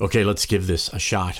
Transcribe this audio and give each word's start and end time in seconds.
Okay, 0.00 0.24
let's 0.24 0.44
give 0.44 0.66
this 0.66 0.88
a 0.92 0.98
shot. 0.98 1.38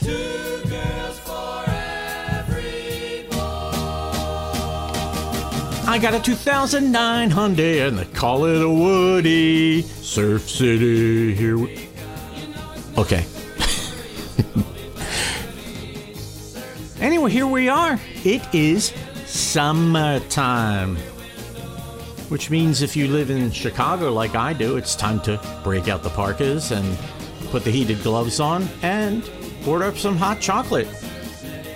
I 5.86 5.98
got 5.98 6.14
a 6.14 6.20
2009 6.20 7.30
Hyundai 7.30 7.86
and 7.86 7.98
they 7.98 8.04
call 8.06 8.44
it 8.46 8.62
a 8.62 8.68
Woody. 8.68 9.82
Surf 9.82 10.48
City, 10.48 11.34
here 11.34 11.58
we... 11.58 11.88
Okay. 12.96 13.24
anyway, 17.00 17.30
here 17.30 17.46
we 17.46 17.68
are. 17.68 18.00
It 18.24 18.42
is 18.54 18.92
summertime. 19.26 20.96
Which 22.28 22.50
means 22.50 22.82
if 22.82 22.96
you 22.96 23.08
live 23.08 23.30
in 23.30 23.50
Chicago 23.50 24.12
like 24.12 24.34
I 24.36 24.52
do, 24.52 24.76
it's 24.76 24.94
time 24.94 25.20
to 25.22 25.40
break 25.62 25.88
out 25.88 26.02
the 26.02 26.10
parkas 26.10 26.70
and 26.70 26.96
put 27.54 27.62
the 27.62 27.70
heated 27.70 28.02
gloves 28.02 28.40
on 28.40 28.68
and 28.82 29.30
order 29.64 29.84
up 29.84 29.96
some 29.96 30.16
hot 30.16 30.40
chocolate. 30.40 30.88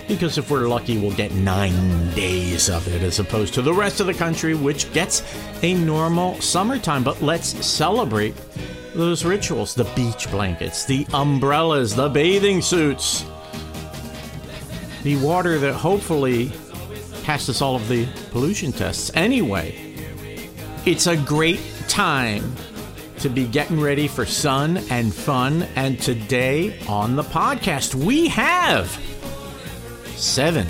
Because 0.09 0.37
if 0.37 0.51
we're 0.51 0.67
lucky, 0.67 0.97
we'll 0.97 1.15
get 1.15 1.31
nine 1.31 2.13
days 2.13 2.69
of 2.69 2.85
it 2.89 3.01
as 3.01 3.19
opposed 3.19 3.53
to 3.53 3.61
the 3.61 3.73
rest 3.73 4.01
of 4.01 4.07
the 4.07 4.13
country, 4.13 4.55
which 4.55 4.91
gets 4.91 5.23
a 5.63 5.73
normal 5.75 6.35
summertime. 6.41 7.01
But 7.01 7.21
let's 7.21 7.65
celebrate 7.65 8.35
those 8.93 9.23
rituals 9.23 9.73
the 9.73 9.85
beach 9.95 10.29
blankets, 10.29 10.83
the 10.83 11.07
umbrellas, 11.13 11.95
the 11.95 12.09
bathing 12.09 12.61
suits, 12.61 13.23
the 15.03 15.15
water 15.23 15.59
that 15.59 15.75
hopefully 15.75 16.51
passes 17.23 17.61
all 17.61 17.77
of 17.77 17.87
the 17.87 18.05
pollution 18.31 18.73
tests. 18.73 19.11
Anyway, 19.13 19.95
it's 20.85 21.07
a 21.07 21.15
great 21.15 21.61
time 21.87 22.53
to 23.19 23.29
be 23.29 23.47
getting 23.47 23.79
ready 23.79 24.07
for 24.07 24.25
sun 24.25 24.77
and 24.89 25.13
fun. 25.13 25.63
And 25.75 25.99
today 25.99 26.79
on 26.87 27.15
the 27.15 27.23
podcast, 27.23 27.95
we 27.95 28.27
have 28.29 28.89
seven. 30.15 30.67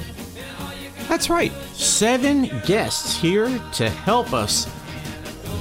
That's 1.08 1.30
right, 1.30 1.52
seven 1.73 2.50
guests 2.66 3.17
here 3.17 3.47
to 3.73 3.89
help 3.89 4.33
us 4.33 4.72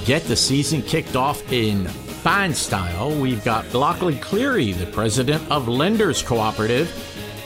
get 0.05 0.23
the 0.23 0.35
season 0.35 0.81
kicked 0.81 1.15
off 1.15 1.51
in 1.51 1.87
fine 1.87 2.53
style. 2.53 3.11
We've 3.19 3.43
got 3.43 3.73
Loughlin 3.73 4.19
Cleary, 4.19 4.73
the 4.73 4.85
president 4.87 5.49
of 5.49 5.67
Lenders 5.67 6.21
Cooperative, 6.21 6.91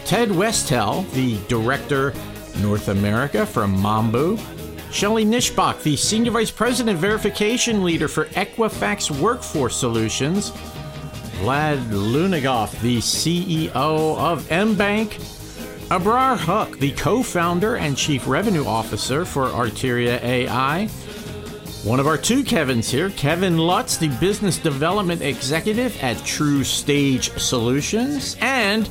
Ted 0.05 0.29
Westhelle, 0.29 1.09
the 1.13 1.37
director 1.47 2.13
North 2.59 2.87
America 2.87 3.45
from 3.45 3.75
Mambu, 3.77 4.37
Shelly 4.93 5.25
Nischbach, 5.25 5.81
the 5.81 5.95
senior 5.95 6.29
vice 6.29 6.51
president 6.51 6.99
verification 6.99 7.83
leader 7.83 8.07
for 8.07 8.25
Equifax 8.25 9.09
Workforce 9.09 9.75
Solutions, 9.75 10.51
Vlad 11.41 11.79
Lounegov, 11.89 12.79
the 12.81 12.99
CEO 12.99 13.73
of 13.73 14.43
Mbanq, 14.49 15.09
Abrar 15.87 16.37
Huq, 16.37 16.77
the 16.77 16.91
co 16.91 17.23
founder 17.23 17.77
and 17.77 17.97
chief 17.97 18.27
revenue 18.27 18.65
officer 18.65 19.25
for 19.25 19.47
Arteria 19.47 20.21
AI. 20.21 20.85
One 21.83 21.99
of 21.99 22.05
our 22.05 22.17
two 22.17 22.43
Kevins 22.43 22.91
here, 22.91 23.09
Kevin 23.09 23.57
Lutts, 23.57 23.97
the 23.97 24.09
business 24.19 24.59
development 24.59 25.23
executive 25.23 26.01
at 26.03 26.23
True 26.23 26.63
Stage 26.63 27.31
Solutions, 27.39 28.37
and 28.41 28.87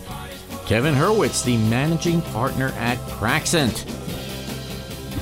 Kevin 0.66 0.94
Hurwitz, 0.94 1.44
the 1.44 1.58
managing 1.68 2.22
partner 2.22 2.70
at 2.76 2.98
Praxent. 3.08 4.01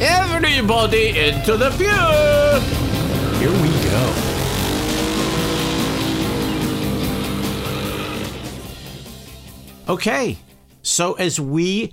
Everybody 0.03 1.11
into 1.11 1.59
the 1.59 1.69
pew! 1.77 1.87
Here 3.39 3.53
we 3.63 3.69
go. 3.85 4.15
Okay, 9.93 10.39
so 10.83 11.13
as 11.15 11.39
we 11.39 11.93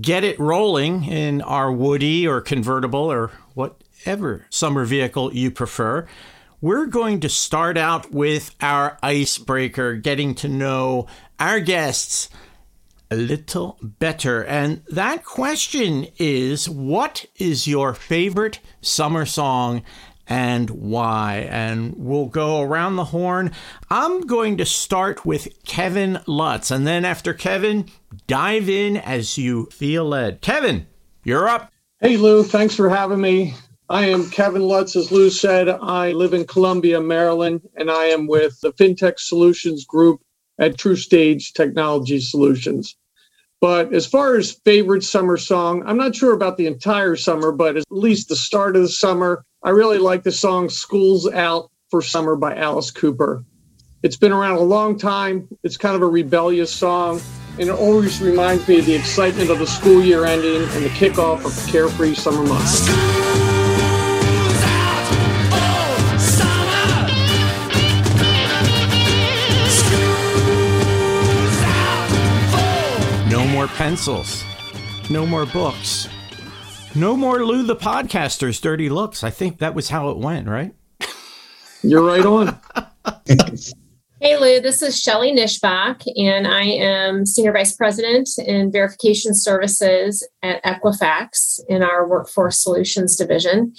get 0.00 0.24
it 0.24 0.40
rolling 0.40 1.04
in 1.04 1.42
our 1.42 1.70
Woody 1.70 2.26
or 2.26 2.40
convertible 2.40 3.12
or 3.12 3.30
whatever 3.52 4.46
summer 4.48 4.86
vehicle 4.86 5.34
you 5.34 5.50
prefer, 5.50 6.06
we're 6.62 6.86
going 6.86 7.20
to 7.20 7.28
start 7.28 7.76
out 7.76 8.10
with 8.10 8.54
our 8.62 8.96
icebreaker, 9.02 9.96
getting 9.96 10.34
to 10.36 10.48
know 10.48 11.08
our 11.38 11.60
guests 11.60 12.30
a 13.14 13.16
little 13.16 13.78
better. 13.80 14.44
And 14.44 14.82
that 14.88 15.24
question 15.24 16.08
is 16.18 16.68
what 16.68 17.26
is 17.36 17.68
your 17.68 17.94
favorite 17.94 18.58
summer 18.80 19.24
song 19.24 19.82
and 20.26 20.68
why? 20.70 21.46
And 21.48 21.94
we'll 21.96 22.26
go 22.26 22.60
around 22.60 22.96
the 22.96 23.04
horn. 23.04 23.52
I'm 23.88 24.22
going 24.22 24.56
to 24.56 24.66
start 24.66 25.24
with 25.24 25.46
Kevin 25.64 26.18
Lutts. 26.26 26.72
And 26.72 26.86
then 26.86 27.04
after 27.04 27.32
Kevin, 27.32 27.88
dive 28.26 28.68
in 28.68 28.96
as 28.96 29.38
you 29.38 29.66
feel 29.66 30.06
led. 30.06 30.40
Kevin, 30.40 30.88
you're 31.22 31.46
up. 31.46 31.72
Hey, 32.00 32.16
Lou. 32.16 32.42
Thanks 32.42 32.74
for 32.74 32.88
having 32.90 33.20
me. 33.20 33.54
I 33.88 34.06
am 34.06 34.28
Kevin 34.30 34.62
Lutts. 34.62 34.96
As 34.96 35.12
Lou 35.12 35.30
said, 35.30 35.68
I 35.68 36.10
live 36.10 36.34
in 36.34 36.46
Columbia, 36.46 37.00
Maryland, 37.00 37.60
and 37.76 37.92
I 37.92 38.06
am 38.06 38.26
with 38.26 38.60
the 38.60 38.72
FinTech 38.72 39.20
Solutions 39.20 39.84
Group 39.84 40.20
at 40.58 40.78
True 40.78 40.96
Stage 40.96 41.52
Technology 41.52 42.18
Solutions. 42.18 42.96
But 43.64 43.94
as 43.94 44.04
far 44.04 44.36
as 44.36 44.52
favorite 44.52 45.02
summer 45.04 45.38
song, 45.38 45.84
I'm 45.86 45.96
not 45.96 46.14
sure 46.14 46.34
about 46.34 46.58
the 46.58 46.66
entire 46.66 47.16
summer, 47.16 47.50
but 47.50 47.78
at 47.78 47.84
least 47.88 48.28
the 48.28 48.36
start 48.36 48.76
of 48.76 48.82
the 48.82 48.88
summer, 48.88 49.42
I 49.62 49.70
really 49.70 49.96
like 49.96 50.22
the 50.22 50.32
song 50.32 50.68
School's 50.68 51.26
Out 51.32 51.70
for 51.88 52.02
Summer 52.02 52.36
by 52.36 52.54
Alice 52.56 52.90
Cooper. 52.90 53.42
It's 54.02 54.18
been 54.18 54.32
around 54.32 54.58
a 54.58 54.60
long 54.60 54.98
time. 54.98 55.48
It's 55.62 55.78
kind 55.78 55.96
of 55.96 56.02
a 56.02 56.06
rebellious 56.06 56.70
song, 56.70 57.22
and 57.58 57.70
it 57.70 57.74
always 57.74 58.20
reminds 58.20 58.68
me 58.68 58.80
of 58.80 58.84
the 58.84 58.96
excitement 58.96 59.48
of 59.48 59.58
the 59.58 59.66
school 59.66 60.02
year 60.02 60.26
ending 60.26 60.62
and 60.62 60.84
the 60.84 60.90
kickoff 60.90 61.46
of 61.46 61.72
carefree 61.72 62.16
summer 62.16 62.46
months. 62.46 63.33
More 73.64 73.76
pencils. 73.76 74.44
No 75.08 75.24
more 75.24 75.46
books. 75.46 76.06
No 76.94 77.16
more 77.16 77.46
Lou 77.46 77.62
the 77.62 77.74
podcaster's 77.74 78.60
dirty 78.60 78.90
looks. 78.90 79.24
I 79.24 79.30
think 79.30 79.58
that 79.58 79.74
was 79.74 79.88
how 79.88 80.10
it 80.10 80.18
went, 80.18 80.48
right? 80.48 80.74
You're 81.82 82.02
right 82.02 82.26
on. 82.26 82.60
Hey 84.24 84.38
Lou, 84.38 84.58
this 84.58 84.80
is 84.80 84.98
Shelly 84.98 85.34
Nischbach, 85.34 86.02
and 86.16 86.46
I 86.46 86.62
am 86.62 87.26
Senior 87.26 87.52
Vice 87.52 87.76
President 87.76 88.26
in 88.38 88.72
Verification 88.72 89.34
Services 89.34 90.26
at 90.42 90.64
Equifax 90.64 91.60
in 91.68 91.82
our 91.82 92.08
Workforce 92.08 92.58
Solutions 92.58 93.16
Division. 93.16 93.74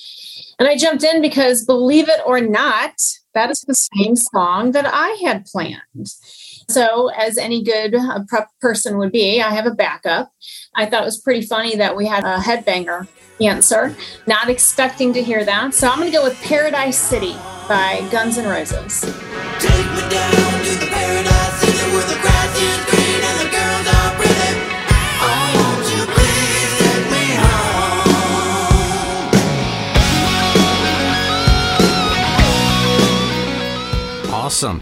And 0.60 0.70
I 0.70 0.78
jumped 0.78 1.04
in 1.04 1.20
because, 1.20 1.66
believe 1.66 2.08
it 2.10 2.22
or 2.28 2.42
not, 2.42 2.94
that 3.34 3.50
is 3.50 3.66
the 3.68 3.74
same 3.74 4.16
song 4.16 4.74
that 4.74 4.86
I 4.86 5.20
had 5.26 5.46
planned. 5.46 6.14
So, 6.70 7.10
as 7.18 7.40
any 7.40 7.64
good 7.64 7.96
uh, 7.96 8.20
prep 8.28 8.50
person 8.62 9.00
would 9.00 9.12
be, 9.12 9.42
I 9.42 9.50
have 9.50 9.66
a 9.66 9.72
backup. 9.72 10.32
I 10.76 10.86
thought 10.86 11.02
it 11.02 11.06
was 11.06 11.20
pretty 11.20 11.48
funny 11.48 11.76
that 11.76 11.96
we 11.96 12.06
had 12.06 12.24
a 12.24 12.38
headbanger 12.38 13.08
answer, 13.42 13.96
not 14.28 14.48
expecting 14.50 15.12
to 15.14 15.24
hear 15.24 15.44
that. 15.44 15.74
So, 15.74 15.90
I'm 15.90 15.98
going 15.98 16.12
to 16.12 16.16
go 16.16 16.24
with 16.24 16.40
Paradise 16.44 17.00
City 17.00 17.34
by 17.68 18.08
Guns 18.12 18.38
N' 18.38 18.48
Roses. 18.48 19.35
Take 19.60 19.90
me 19.96 20.02
down 20.10 20.64
to 20.66 20.76
the 20.80 20.88
Paradise 20.92 21.64
where 21.94 22.08
the 22.08 22.20
grass 22.22 22.56
is 22.60 22.80
green 22.90 23.22
and 23.24 23.40
the 23.40 23.50
girls 23.56 23.88
are 23.88 24.12
pretty. 24.16 24.52
Oh, 25.22 25.48
won't 25.56 25.86
you 25.96 26.04
please 26.14 26.72
take 26.80 27.06
me 27.12 27.26
home? 34.26 34.34
Awesome. 34.34 34.82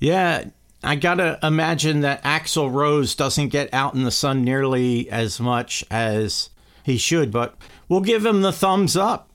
Yeah, 0.00 0.44
I 0.84 0.96
gotta 0.96 1.38
imagine 1.42 2.00
that 2.00 2.22
Axl 2.24 2.72
Rose 2.72 3.14
doesn't 3.14 3.48
get 3.48 3.72
out 3.72 3.94
in 3.94 4.02
the 4.02 4.10
sun 4.10 4.44
nearly 4.44 5.08
as 5.10 5.40
much 5.40 5.84
as 5.90 6.50
he 6.82 6.98
should, 6.98 7.30
but 7.30 7.56
we'll 7.88 8.00
give 8.00 8.26
him 8.26 8.42
the 8.42 8.52
thumbs 8.52 8.96
up. 8.96 9.31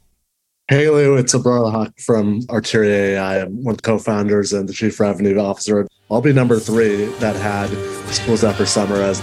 Hey 0.69 0.89
Lou, 0.89 1.15
it's 1.15 1.33
Abrar 1.33 1.71
Huq 1.71 1.97
from 2.01 2.41
Arteria 2.47 3.13
AI. 3.13 3.39
I'm 3.39 3.63
one 3.63 3.75
of 3.75 3.77
the 3.77 3.83
co-founders 3.83 4.51
and 4.51 4.67
the 4.67 4.73
chief 4.73 4.99
revenue 4.99 5.39
officer. 5.39 5.87
I'll 6.11 6.19
be 6.19 6.33
number 6.33 6.59
three 6.59 7.05
that 7.19 7.37
had 7.37 7.69
School's 8.13 8.43
Out 8.43 8.55
for 8.55 8.65
Summer 8.65 8.95
as 8.95 9.21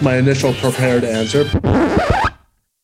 my 0.00 0.16
initial 0.16 0.54
prepared 0.54 1.04
answer 1.04 1.44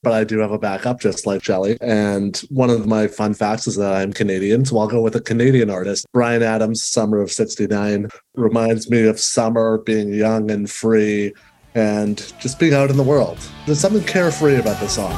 but 0.02 0.12
I 0.12 0.22
do 0.22 0.38
have 0.40 0.52
a 0.52 0.58
backup, 0.58 1.00
just 1.00 1.24
like 1.24 1.42
Shelly. 1.42 1.78
And 1.80 2.36
one 2.50 2.68
of 2.68 2.86
my 2.86 3.08
fun 3.08 3.32
facts 3.32 3.66
is 3.66 3.76
that 3.76 3.94
I'm 3.94 4.12
Canadian, 4.12 4.66
so 4.66 4.76
I'll 4.78 4.86
go 4.86 5.00
with 5.00 5.16
a 5.16 5.20
Canadian 5.20 5.70
artist. 5.70 6.04
Bryan 6.12 6.42
Adams' 6.42 6.84
Summer 6.84 7.22
of 7.22 7.32
69 7.32 8.08
reminds 8.34 8.90
me 8.90 9.06
of 9.06 9.18
summer, 9.18 9.78
being 9.78 10.12
young 10.12 10.50
and 10.50 10.70
free, 10.70 11.32
and 11.74 12.18
just 12.38 12.58
being 12.58 12.74
out 12.74 12.90
in 12.90 12.98
the 12.98 13.02
world. 13.02 13.38
There's 13.64 13.80
something 13.80 14.04
carefree 14.04 14.56
about 14.56 14.78
the 14.78 14.88
song 14.88 15.12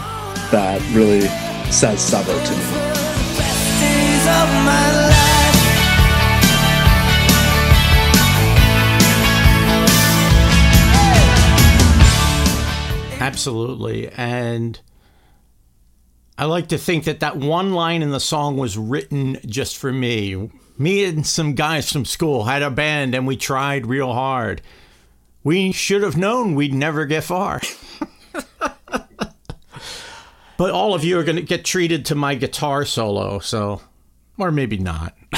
that 0.52 0.80
really 0.94 1.26
says 1.70 2.00
Sabo 2.00 2.32
to 2.44 2.52
me. 2.52 2.86
Absolutely. 13.20 14.08
And 14.10 14.78
I 16.38 16.44
like 16.44 16.68
to 16.68 16.78
think 16.78 17.04
that 17.04 17.20
that 17.20 17.36
one 17.36 17.72
line 17.72 18.02
in 18.02 18.10
the 18.10 18.20
song 18.20 18.56
was 18.56 18.76
written 18.76 19.38
just 19.46 19.76
for 19.76 19.92
me. 19.92 20.50
Me 20.78 21.04
and 21.04 21.26
some 21.26 21.54
guys 21.54 21.90
from 21.90 22.04
school 22.04 22.44
had 22.44 22.62
a 22.62 22.70
band 22.70 23.14
and 23.14 23.26
we 23.26 23.36
tried 23.36 23.86
real 23.86 24.12
hard. 24.12 24.60
We 25.42 25.72
should 25.72 26.02
have 26.02 26.16
known 26.16 26.54
we'd 26.54 26.74
never 26.74 27.06
get 27.06 27.24
far. 27.24 27.60
but 30.56 30.70
all 30.70 30.94
of 30.94 31.04
you 31.04 31.18
are 31.18 31.24
going 31.24 31.36
to 31.36 31.42
get 31.42 31.64
treated 31.64 32.04
to 32.06 32.14
my 32.14 32.34
guitar 32.34 32.84
solo, 32.84 33.38
so, 33.38 33.80
or 34.38 34.50
maybe 34.50 34.78
not. 34.78 35.14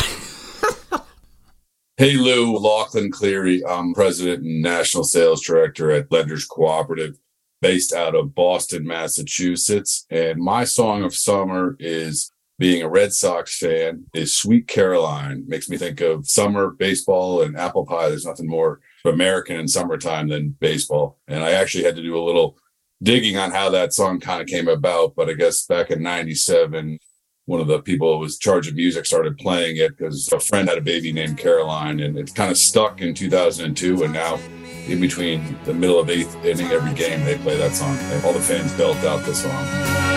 hey, 1.97 2.17
Lou, 2.17 2.59
Loughlin 2.59 3.11
Cleary. 3.11 3.65
I'm 3.65 3.95
president 3.95 4.45
and 4.45 4.63
national 4.63 5.05
sales 5.05 5.43
director 5.43 5.91
at 5.91 6.11
Lenders 6.13 6.45
Cooperative 6.45 7.19
based 7.61 7.93
out 7.93 8.15
of 8.15 8.35
Boston, 8.35 8.87
Massachusetts. 8.87 10.07
And 10.11 10.41
my 10.41 10.65
song 10.65 11.03
of 11.03 11.15
summer 11.15 11.77
is 11.79 12.33
being 12.59 12.83
a 12.83 12.89
Red 12.89 13.13
Sox 13.13 13.57
fan 13.59 14.05
is 14.15 14.37
Sweet 14.37 14.67
Caroline. 14.67 15.45
Makes 15.47 15.69
me 15.69 15.77
think 15.77 16.01
of 16.01 16.29
summer 16.29 16.71
baseball 16.71 17.43
and 17.43 17.57
apple 17.57 17.87
pie. 17.87 18.09
There's 18.09 18.27
nothing 18.27 18.49
more 18.49 18.81
American 19.05 19.57
in 19.57 19.69
summertime 19.69 20.29
than 20.29 20.57
baseball. 20.61 21.19
And 21.29 21.45
I 21.45 21.53
actually 21.53 21.85
had 21.85 21.97
to 21.97 22.03
do 22.03 22.19
a 22.19 22.25
little 22.25 22.59
digging 23.03 23.37
on 23.37 23.51
how 23.51 23.71
that 23.71 23.93
song 23.93 24.21
kind 24.21 24.41
of 24.41 24.49
came 24.49 24.69
about. 24.69 25.15
But 25.15 25.29
I 25.29 25.35
guess 25.35 25.65
back 25.65 25.91
in 25.91 26.03
97, 26.03 26.99
one 27.47 27.61
of 27.61 27.67
the 27.67 27.81
people 27.81 28.15
who 28.15 28.21
was 28.21 28.39
charge 28.39 28.69
of 28.69 28.75
music 28.75 29.07
started 29.07 29.39
playing 29.39 29.77
it 29.77 29.97
because 29.97 30.31
a 30.33 30.41
friend 30.41 30.69
had 30.69 30.79
a 30.79 30.83
baby 30.83 31.13
named 31.13 31.39
Caroline 31.39 32.01
and 32.01 32.19
it 32.19 32.35
kind 32.35 32.51
of 32.51 32.59
stuck 32.59 33.01
in 33.01 33.15
2002. 33.15 34.05
And 34.05 34.13
now 34.13 34.39
in 34.87 35.01
between 35.01 35.57
the 35.65 35.75
middle 35.75 35.99
of 35.99 36.11
eighth 36.11 36.37
inning 36.45 36.69
every 36.69 36.95
game, 36.95 37.25
they 37.25 37.39
play 37.39 37.57
that 37.57 37.75
song. 37.75 37.97
All 38.25 38.33
the 38.33 38.41
fans 38.41 38.73
belt 38.75 38.99
out 38.99 39.25
the 39.25 39.35
song. 39.35 40.08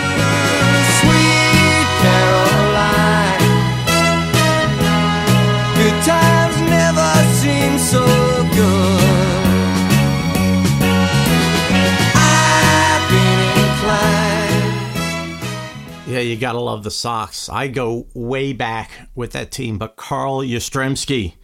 You 16.24 16.36
gotta 16.36 16.60
love 16.60 16.84
the 16.84 16.90
Sox. 16.90 17.48
I 17.48 17.68
go 17.68 18.06
way 18.14 18.52
back 18.52 18.90
with 19.14 19.32
that 19.32 19.50
team, 19.50 19.78
but 19.78 19.96
Carl 19.96 20.38
Yastrzemski, 20.38 21.34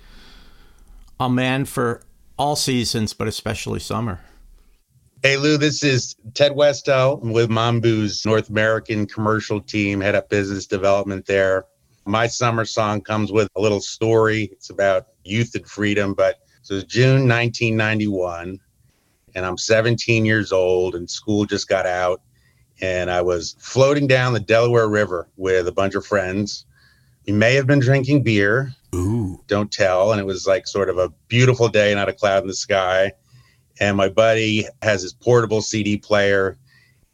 a 1.18 1.28
man 1.28 1.64
for 1.64 2.02
all 2.38 2.56
seasons, 2.56 3.12
but 3.12 3.28
especially 3.28 3.80
summer. 3.80 4.20
Hey, 5.22 5.36
Lou, 5.36 5.58
this 5.58 5.82
is 5.82 6.14
Ted 6.34 6.52
Westhelle 6.52 7.20
I'm 7.22 7.32
with 7.32 7.50
Mambu's 7.50 8.24
North 8.24 8.50
American 8.50 9.06
commercial 9.06 9.60
team, 9.60 10.00
head 10.00 10.14
up 10.14 10.28
business 10.28 10.66
development 10.66 11.26
there. 11.26 11.66
My 12.04 12.28
summer 12.28 12.64
song 12.64 13.00
comes 13.00 13.32
with 13.32 13.48
a 13.56 13.60
little 13.60 13.80
story. 13.80 14.48
It's 14.52 14.70
about 14.70 15.08
youth 15.24 15.54
and 15.56 15.66
freedom, 15.66 16.14
but 16.14 16.36
so 16.62 16.74
it's 16.74 16.84
June 16.84 17.28
1991, 17.28 18.60
and 19.34 19.44
I'm 19.44 19.58
17 19.58 20.24
years 20.24 20.52
old, 20.52 20.94
and 20.94 21.10
school 21.10 21.44
just 21.46 21.68
got 21.68 21.84
out. 21.84 22.22
And 22.80 23.10
I 23.10 23.22
was 23.22 23.56
floating 23.58 24.06
down 24.06 24.32
the 24.32 24.40
Delaware 24.40 24.88
River 24.88 25.28
with 25.36 25.66
a 25.66 25.72
bunch 25.72 25.94
of 25.94 26.06
friends. 26.06 26.64
We 27.26 27.32
may 27.32 27.54
have 27.54 27.66
been 27.66 27.80
drinking 27.80 28.22
beer, 28.22 28.74
Ooh. 28.94 29.42
Don't 29.46 29.70
tell. 29.70 30.12
And 30.12 30.20
it 30.20 30.24
was 30.24 30.46
like 30.46 30.66
sort 30.66 30.88
of 30.88 30.98
a 30.98 31.10
beautiful 31.28 31.68
day, 31.68 31.94
not 31.94 32.08
a 32.08 32.12
cloud 32.12 32.42
in 32.42 32.48
the 32.48 32.54
sky. 32.54 33.12
And 33.80 33.96
my 33.96 34.08
buddy 34.08 34.66
has 34.82 35.02
his 35.02 35.12
portable 35.12 35.62
CD 35.62 35.96
player, 35.96 36.58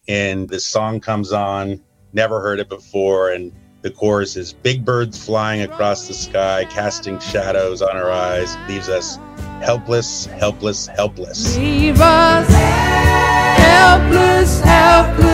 and 0.08 0.48
this 0.48 0.66
song 0.66 1.00
comes 1.00 1.32
on. 1.32 1.80
Never 2.12 2.40
heard 2.40 2.60
it 2.60 2.68
before. 2.68 3.30
And 3.30 3.52
the 3.82 3.90
chorus 3.90 4.36
is 4.36 4.52
Big 4.52 4.84
birds 4.84 5.22
flying 5.22 5.62
across 5.62 6.08
the 6.08 6.14
sky, 6.14 6.64
casting 6.70 7.18
shadows 7.18 7.82
on 7.82 7.96
our 7.96 8.10
eyes, 8.10 8.56
leaves 8.68 8.88
us 8.88 9.18
helpless, 9.62 10.26
helpless, 10.26 10.86
helpless. 10.86 11.56
Leave 11.56 12.00
us 12.00 12.48
helpless, 12.48 13.58
helpless, 13.58 14.60
helpless. 14.60 15.33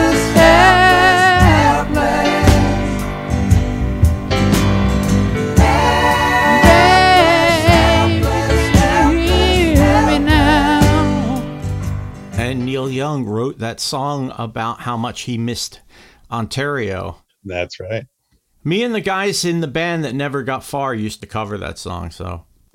Wrote 13.50 13.58
that 13.58 13.81
song 13.81 14.32
about 14.38 14.82
how 14.82 14.97
much 14.97 15.23
he 15.23 15.37
missed 15.37 15.81
Ontario. 16.31 17.19
That's 17.44 17.81
right. 17.81 18.06
Me 18.62 18.85
and 18.85 18.94
the 18.94 19.00
guys 19.00 19.44
in 19.44 19.61
the 19.61 19.67
band 19.67 20.05
that 20.05 20.14
never 20.14 20.44
got 20.44 20.62
far 20.62 20.94
used 20.94 21.20
to 21.20 21.26
cover 21.26 21.58
that 21.58 21.79
song, 21.79 22.12
so. 22.12 22.44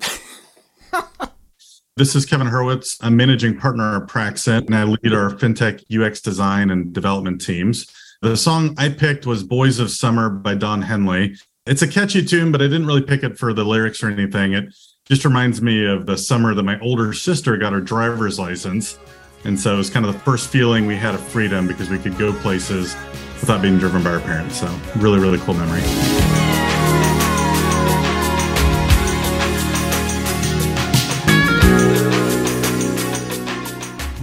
this 1.96 2.14
is 2.14 2.26
Kevin 2.26 2.48
Hurwitz. 2.48 2.98
I'm 3.00 3.16
managing 3.16 3.58
partner 3.58 4.02
at 4.02 4.08
Praxent, 4.08 4.66
and 4.66 4.74
I 4.74 4.84
lead 4.84 5.14
our 5.14 5.30
fintech 5.30 5.82
UX 5.90 6.20
design 6.20 6.70
and 6.70 6.92
development 6.92 7.40
teams. 7.40 7.86
The 8.20 8.36
song 8.36 8.74
I 8.76 8.90
picked 8.90 9.24
was 9.24 9.42
Boys 9.42 9.78
of 9.78 9.90
Summer 9.90 10.28
by 10.28 10.56
Don 10.56 10.82
Henley. 10.82 11.36
It's 11.66 11.82
a 11.82 11.88
catchy 11.88 12.22
tune, 12.22 12.52
but 12.52 12.60
I 12.60 12.66
didn't 12.66 12.86
really 12.86 13.02
pick 13.02 13.22
it 13.22 13.38
for 13.38 13.54
the 13.54 13.64
lyrics 13.64 14.02
or 14.02 14.10
anything. 14.10 14.52
It 14.52 14.74
just 15.06 15.24
reminds 15.24 15.62
me 15.62 15.86
of 15.86 16.04
the 16.04 16.18
summer 16.18 16.54
that 16.54 16.64
my 16.64 16.78
older 16.80 17.14
sister 17.14 17.56
got 17.56 17.72
her 17.72 17.80
driver's 17.80 18.38
license. 18.38 18.98
And 19.44 19.58
so 19.58 19.74
it 19.74 19.76
was 19.76 19.90
kind 19.90 20.04
of 20.06 20.12
the 20.12 20.18
first 20.20 20.48
feeling 20.48 20.86
we 20.86 20.96
had 20.96 21.14
of 21.14 21.20
freedom 21.20 21.66
because 21.66 21.88
we 21.88 21.98
could 21.98 22.18
go 22.18 22.32
places 22.40 22.94
without 23.40 23.62
being 23.62 23.78
driven 23.78 24.02
by 24.02 24.10
our 24.10 24.20
parents. 24.20 24.58
So, 24.58 24.80
really, 24.96 25.18
really 25.18 25.38
cool 25.38 25.54
memory. 25.54 25.82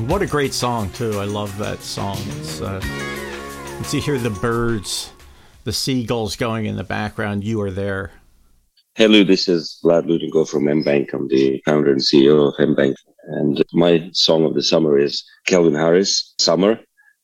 What 0.07 0.21
a 0.21 0.27
great 0.27 0.53
song, 0.53 0.91
too. 0.91 1.19
I 1.19 1.25
love 1.25 1.57
that 1.57 1.79
song. 1.79 2.17
It's, 2.37 2.61
uh, 2.61 2.81
you 3.91 4.01
hear 4.01 4.17
the 4.17 4.29
birds, 4.29 5.11
the 5.63 5.73
seagulls 5.73 6.35
going 6.35 6.65
in 6.65 6.75
the 6.75 6.83
background. 6.83 7.43
You 7.43 7.61
are 7.61 7.71
there. 7.71 8.11
Hello, 8.95 9.23
this 9.23 9.47
is 9.47 9.79
Vlad 9.83 10.05
Lounegov 10.05 10.49
from 10.49 10.65
Mbanq. 10.65 11.13
I'm 11.13 11.27
the 11.27 11.61
founder 11.65 11.91
and 11.91 12.01
CEO 12.01 12.47
of 12.47 12.55
Mbanq. 12.55 12.95
And 13.27 13.63
my 13.73 14.09
song 14.13 14.45
of 14.45 14.53
the 14.53 14.63
summer 14.63 14.97
is 14.97 15.23
Calvin 15.45 15.75
Harris, 15.75 16.33
Summer. 16.39 16.79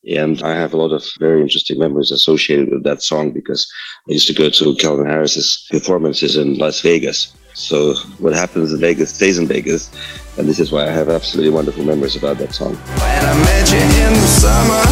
And 0.10 0.42
I 0.44 0.56
have 0.56 0.74
a 0.74 0.78
lot 0.78 0.94
of 0.94 1.04
very 1.20 1.42
interesting 1.42 1.78
memories 1.78 2.10
associated 2.12 2.70
with 2.72 2.84
that 2.86 3.02
song 3.02 3.32
because 3.32 3.70
I 4.08 4.14
used 4.14 4.28
to 4.28 4.34
go 4.34 4.50
to 4.50 4.76
Calvin 4.76 5.08
Harris's 5.08 5.68
performances 5.70 6.38
in 6.38 6.58
Las 6.58 6.80
Vegas. 6.80 7.34
So 7.54 7.96
what 8.20 8.34
happens 8.34 8.72
in 8.72 8.80
Vegas 8.80 9.14
stays 9.14 9.38
in 9.38 9.48
Vegas. 9.48 9.92
And 10.38 10.48
this 10.48 10.60
is 10.60 10.72
why 10.72 10.84
I 10.86 10.92
have 10.92 11.10
absolutely 11.10 11.52
wonderful 11.52 11.84
memories 11.84 12.16
about 12.16 12.38
that 12.38 12.54
song. 12.54 12.76
When 12.76 13.26
I 13.26 13.36
met 13.44 13.70
you 13.70 13.78
in 13.78 14.14
the 14.14 14.28
summer, 14.28 14.84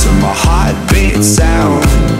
to 0.00 0.12
my 0.20 0.34
heartbeat 0.36 1.24
sound, 1.24 2.13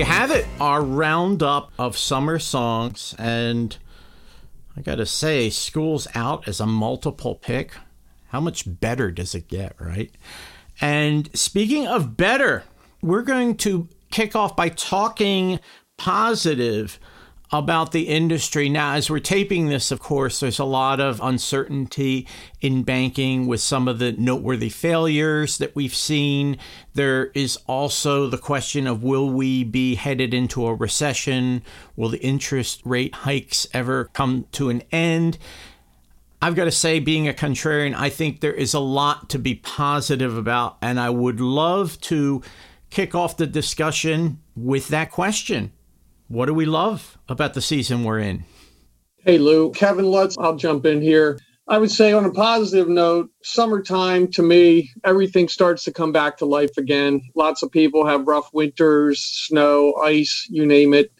you 0.00 0.06
have 0.06 0.30
it, 0.30 0.46
our 0.58 0.80
roundup 0.80 1.72
of 1.78 1.94
summer 1.94 2.38
songs. 2.38 3.14
And 3.18 3.76
I 4.74 4.80
got 4.80 4.94
to 4.94 5.04
say, 5.04 5.50
School's 5.50 6.08
Out 6.14 6.48
as 6.48 6.58
a 6.58 6.64
multiple 6.64 7.34
pick. 7.34 7.74
How 8.28 8.40
much 8.40 8.64
better 8.66 9.10
does 9.10 9.34
it 9.34 9.46
get, 9.46 9.78
right? 9.78 10.10
And 10.80 11.28
speaking 11.38 11.86
of 11.86 12.16
better, 12.16 12.64
we're 13.02 13.20
going 13.20 13.58
to 13.58 13.88
kick 14.10 14.34
off 14.34 14.56
by 14.56 14.70
talking 14.70 15.60
positive 15.98 16.98
about 17.52 17.90
the 17.92 18.08
industry. 18.08 18.68
Now, 18.68 18.94
as 18.94 19.10
we're 19.10 19.18
taping 19.18 19.66
this, 19.66 19.90
of 19.90 19.98
course, 19.98 20.40
there's 20.40 20.58
a 20.58 20.64
lot 20.64 21.00
of 21.00 21.20
uncertainty 21.20 22.26
in 22.60 22.84
banking 22.84 23.46
with 23.46 23.60
some 23.60 23.88
of 23.88 23.98
the 23.98 24.12
noteworthy 24.12 24.68
failures 24.68 25.58
that 25.58 25.74
we've 25.74 25.94
seen. 25.94 26.58
There 26.94 27.26
is 27.34 27.58
also 27.66 28.28
the 28.28 28.38
question 28.38 28.86
of 28.86 29.02
will 29.02 29.30
we 29.30 29.64
be 29.64 29.96
headed 29.96 30.32
into 30.32 30.66
a 30.66 30.74
recession? 30.74 31.62
Will 31.96 32.10
the 32.10 32.22
interest 32.22 32.82
rate 32.84 33.14
hikes 33.14 33.66
ever 33.74 34.04
come 34.12 34.46
to 34.52 34.70
an 34.70 34.82
end? 34.92 35.38
I've 36.42 36.54
got 36.54 36.64
to 36.64 36.70
say, 36.70 37.00
being 37.00 37.28
a 37.28 37.34
contrarian, 37.34 37.94
I 37.94 38.08
think 38.08 38.40
there 38.40 38.54
is 38.54 38.72
a 38.72 38.80
lot 38.80 39.28
to 39.30 39.38
be 39.38 39.56
positive 39.56 40.38
about, 40.38 40.78
and 40.80 40.98
I 40.98 41.10
would 41.10 41.38
love 41.38 42.00
to 42.02 42.42
kick 42.88 43.14
off 43.14 43.36
the 43.36 43.46
discussion 43.46 44.40
with 44.56 44.88
that 44.88 45.10
question 45.10 45.72
what 46.30 46.46
do 46.46 46.54
we 46.54 46.64
love 46.64 47.18
about 47.28 47.54
the 47.54 47.60
season 47.60 48.04
we're 48.04 48.20
in? 48.20 48.44
Hey, 49.24 49.36
Lou. 49.38 49.72
Kevin 49.72 50.06
Lutts, 50.06 50.38
I'll 50.38 50.54
jump 50.56 50.86
in 50.86 51.02
here. 51.02 51.38
I 51.68 51.78
would 51.78 51.90
say, 51.90 52.12
on 52.12 52.24
a 52.24 52.30
positive 52.32 52.88
note, 52.88 53.30
summertime 53.42 54.28
to 54.32 54.42
me, 54.42 54.90
everything 55.04 55.48
starts 55.48 55.84
to 55.84 55.92
come 55.92 56.12
back 56.12 56.36
to 56.38 56.44
life 56.46 56.76
again. 56.78 57.20
Lots 57.34 57.62
of 57.62 57.70
people 57.72 58.06
have 58.06 58.26
rough 58.28 58.48
winters, 58.52 59.20
snow, 59.20 59.92
ice, 60.02 60.46
you 60.48 60.64
name 60.64 60.94
it. 60.94 61.12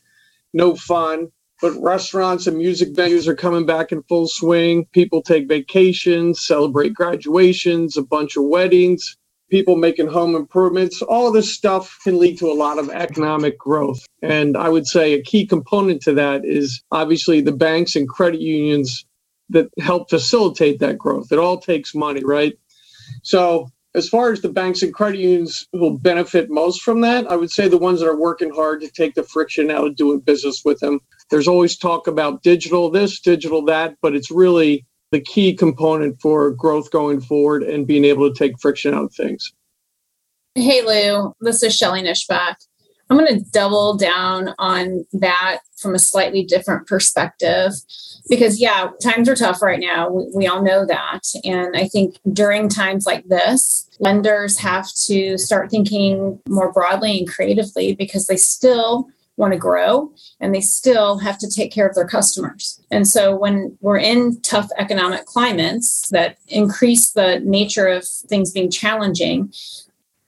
No 0.53 0.77
fun. 0.77 1.29
but 1.61 1.81
restaurants 1.83 2.47
and 2.47 2.57
music 2.57 2.95
venues 2.95 3.27
are 3.29 3.35
coming 3.37 3.67
back 3.67 3.93
in 3.93 4.03
full 4.05 4.27
swing. 4.27 4.87
People 4.93 5.23
take 5.23 5.47
vacations, 5.49 6.41
celebrate 6.41 6.95
graduations, 6.95 7.97
a 7.97 8.03
bunch 8.03 8.37
of 8.37 8.45
weddings, 8.45 9.17
people 9.51 9.77
making 9.77 10.07
home 10.07 10.35
improvements. 10.35 11.03
All 11.03 11.31
this 11.31 11.53
stuff 11.53 11.99
can 12.03 12.19
lead 12.19 12.39
to 12.39 12.51
a 12.51 12.55
lot 12.55 12.79
of 12.79 12.89
economic 12.91 13.59
growth. 13.59 14.05
And 14.23 14.57
I 14.57 14.69
would 14.69 14.87
say 14.87 15.13
a 15.13 15.23
key 15.23 15.47
component 15.47 16.01
to 16.03 16.15
that 16.15 16.45
is 16.45 16.83
obviously 16.91 17.41
the 17.41 17.53
banks 17.53 17.97
and 17.97 18.09
credit 18.09 18.41
unions 18.41 19.05
that 19.51 19.69
help 19.79 20.09
facilitate 20.09 20.79
that 20.79 20.97
growth. 20.97 21.33
It 21.33 21.39
all 21.39 21.59
takes 21.59 21.95
money, 21.95 22.23
right? 22.25 22.57
So 23.23 23.69
as 23.95 24.09
far 24.09 24.31
as 24.31 24.41
the 24.41 24.49
banks 24.49 24.83
and 24.83 24.95
credit 24.95 25.19
unions 25.19 25.67
who 25.73 25.99
benefit 25.99 26.49
most 26.49 26.83
from 26.83 27.01
that, 27.01 27.31
I 27.31 27.37
would 27.37 27.51
say 27.51 27.67
the 27.67 27.77
ones 27.77 28.01
that 28.01 28.09
are 28.09 28.17
working 28.17 28.51
hard 28.51 28.81
to 28.83 28.89
take 28.89 29.15
the 29.15 29.25
friction 29.25 29.71
out 29.71 29.87
of 29.87 29.97
doing 29.97 30.21
business 30.21 30.63
with 30.65 30.79
them. 30.79 31.01
There's 31.31 31.49
always 31.49 31.77
talk 31.77 32.07
about 32.07 32.43
digital 32.43 32.91
this, 32.91 33.21
digital 33.21 33.65
that, 33.65 33.97
but 34.01 34.15
it's 34.15 34.31
really 34.31 34.87
the 35.11 35.21
key 35.21 35.55
component 35.55 36.21
for 36.21 36.51
growth 36.53 36.91
going 36.91 37.21
forward 37.21 37.63
and 37.63 37.87
being 37.87 38.05
able 38.05 38.33
to 38.33 38.39
take 38.39 38.59
friction 38.61 38.95
out 38.95 39.05
of 39.05 39.15
things. 39.15 39.53
Hey, 40.55 40.83
Lou, 40.83 41.35
this 41.41 41.63
is 41.63 41.77
Shelly 41.77 42.03
Nischbach. 42.03 42.57
I'm 43.09 43.19
going 43.19 43.39
to 43.39 43.51
double 43.51 43.97
down 43.97 44.55
on 44.59 45.05
that 45.15 45.61
from 45.79 45.97
a 45.97 45.99
slightly 45.99 46.45
different 46.45 46.87
perspective 46.87 47.73
because, 48.29 48.61
yeah, 48.61 48.91
times 49.03 49.29
are 49.29 49.35
tough 49.35 49.63
right 49.63 49.81
now. 49.81 50.09
We, 50.09 50.31
we, 50.33 50.47
all 50.47 50.63
know 50.63 50.87
that. 50.87 51.23
And 51.43 51.77
I 51.77 51.89
think 51.89 52.21
during 52.33 52.69
times 52.69 53.07
like 53.07 53.27
this, 53.27 53.89
lenders 53.99 54.59
have 54.59 54.87
to 55.07 55.37
start 55.39 55.71
thinking 55.71 56.41
more 56.49 56.73
broadly 56.73 57.19
and 57.19 57.29
creatively 57.29 57.97
because 57.97 58.27
they 58.27 58.37
still 58.37 59.09
want 59.41 59.53
to 59.55 59.59
grow 59.59 60.13
and 60.39 60.55
they 60.55 60.61
still 60.61 61.19
have 61.19 61.39
to 61.39 61.51
take 61.51 61.73
care 61.73 61.89
of 61.89 61.95
their 61.95 62.07
customers. 62.07 62.81
And 62.91 63.09
so 63.09 63.35
when 63.35 63.77
we're 63.81 63.99
in 63.99 64.41
tough 64.43 64.71
economic 64.79 65.25
climates 65.25 66.09
that 66.11 66.37
increase 66.47 67.11
the 67.11 67.41
nature 67.41 67.89
of 67.89 68.07
things 68.07 68.53
being 68.53 68.71
challenging, 68.71 69.53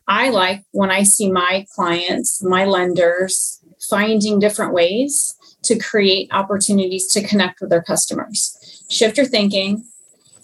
I 0.09 0.31
like 0.31 0.65
when 0.73 0.91
I 0.91 1.05
see 1.05 1.31
my 1.31 1.67
clients, 1.75 2.43
my 2.43 2.65
lenders 2.65 3.61
finding 3.89 4.41
different 4.41 4.73
ways 4.73 5.37
to 5.63 5.79
create 5.79 6.29
opportunities 6.33 7.07
to 7.09 7.23
connect 7.23 7.61
with 7.61 7.71
their 7.71 7.83
customers. 7.83 8.85
Shift 8.91 9.17
your 9.17 9.27
thinking, 9.27 9.85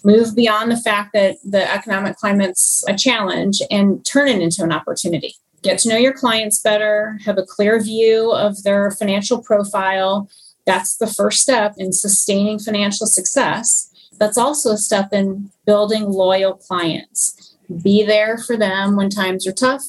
move 0.03 0.35
beyond 0.35 0.71
the 0.71 0.77
fact 0.77 1.11
that 1.13 1.37
the 1.43 1.69
economic 1.73 2.15
climate's 2.17 2.85
a 2.87 2.95
challenge 2.95 3.61
and 3.69 4.05
turn 4.05 4.27
it 4.27 4.41
into 4.41 4.63
an 4.63 4.71
opportunity. 4.71 5.35
Get 5.61 5.79
to 5.79 5.89
know 5.89 5.97
your 5.97 6.13
clients 6.13 6.61
better, 6.61 7.19
have 7.25 7.37
a 7.37 7.45
clear 7.45 7.81
view 7.81 8.31
of 8.31 8.63
their 8.63 8.91
financial 8.91 9.41
profile. 9.41 10.29
That's 10.65 10.97
the 10.97 11.07
first 11.07 11.41
step 11.41 11.73
in 11.77 11.91
sustaining 11.91 12.59
financial 12.59 13.07
success. 13.07 13.91
That's 14.19 14.37
also 14.37 14.71
a 14.71 14.77
step 14.77 15.13
in 15.13 15.51
building 15.65 16.03
loyal 16.03 16.55
clients 16.55 17.49
be 17.83 18.03
there 18.03 18.37
for 18.37 18.57
them 18.57 18.95
when 18.95 19.09
times 19.09 19.45
are 19.47 19.53
tough, 19.53 19.83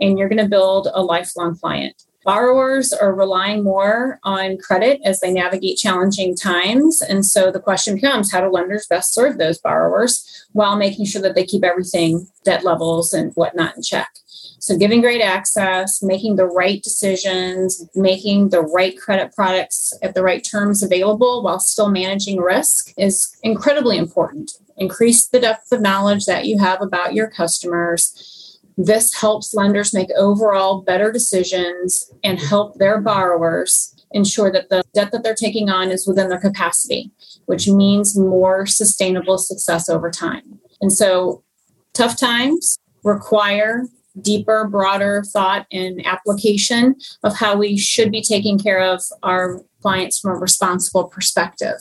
and 0.00 0.18
you're 0.18 0.28
going 0.28 0.42
to 0.42 0.48
build 0.48 0.88
a 0.92 1.02
lifelong 1.02 1.56
client. 1.56 1.94
Borrowers 2.24 2.92
are 2.92 3.14
relying 3.14 3.64
more 3.64 4.20
on 4.22 4.56
credit 4.58 5.00
as 5.04 5.18
they 5.18 5.32
navigate 5.32 5.76
challenging 5.76 6.36
times. 6.36 7.02
And 7.02 7.26
so 7.26 7.50
the 7.50 7.58
question 7.58 7.96
becomes 7.96 8.30
how 8.30 8.40
do 8.42 8.48
lenders 8.48 8.86
best 8.86 9.12
serve 9.12 9.38
those 9.38 9.58
borrowers 9.58 10.46
while 10.52 10.76
making 10.76 11.06
sure 11.06 11.20
that 11.22 11.34
they 11.34 11.44
keep 11.44 11.64
everything, 11.64 12.28
debt 12.44 12.62
levels, 12.62 13.12
and 13.12 13.32
whatnot 13.32 13.76
in 13.76 13.82
check? 13.82 14.08
So, 14.62 14.78
giving 14.78 15.00
great 15.00 15.20
access, 15.20 16.04
making 16.04 16.36
the 16.36 16.46
right 16.46 16.80
decisions, 16.80 17.84
making 17.96 18.50
the 18.50 18.60
right 18.60 18.96
credit 18.96 19.34
products 19.34 19.92
at 20.04 20.14
the 20.14 20.22
right 20.22 20.40
terms 20.48 20.84
available 20.84 21.42
while 21.42 21.58
still 21.58 21.90
managing 21.90 22.38
risk 22.38 22.92
is 22.96 23.36
incredibly 23.42 23.98
important. 23.98 24.52
Increase 24.76 25.26
the 25.26 25.40
depth 25.40 25.72
of 25.72 25.80
knowledge 25.80 26.26
that 26.26 26.46
you 26.46 26.60
have 26.60 26.80
about 26.80 27.12
your 27.12 27.28
customers. 27.28 28.60
This 28.78 29.12
helps 29.12 29.52
lenders 29.52 29.92
make 29.92 30.10
overall 30.16 30.82
better 30.82 31.10
decisions 31.10 32.12
and 32.22 32.38
help 32.38 32.78
their 32.78 33.00
borrowers 33.00 33.96
ensure 34.12 34.52
that 34.52 34.68
the 34.68 34.84
debt 34.94 35.10
that 35.10 35.24
they're 35.24 35.34
taking 35.34 35.70
on 35.70 35.90
is 35.90 36.06
within 36.06 36.28
their 36.28 36.38
capacity, 36.38 37.10
which 37.46 37.66
means 37.66 38.16
more 38.16 38.64
sustainable 38.66 39.38
success 39.38 39.88
over 39.88 40.08
time. 40.08 40.60
And 40.80 40.92
so, 40.92 41.42
tough 41.94 42.16
times 42.16 42.78
require 43.02 43.86
deeper, 44.20 44.66
broader 44.68 45.22
thought 45.32 45.66
and 45.72 46.04
application 46.06 46.96
of 47.22 47.36
how 47.36 47.56
we 47.56 47.78
should 47.78 48.10
be 48.10 48.22
taking 48.22 48.58
care 48.58 48.80
of 48.80 49.02
our 49.22 49.62
clients 49.80 50.20
from 50.20 50.36
a 50.36 50.40
responsible 50.40 51.04
perspective. 51.04 51.78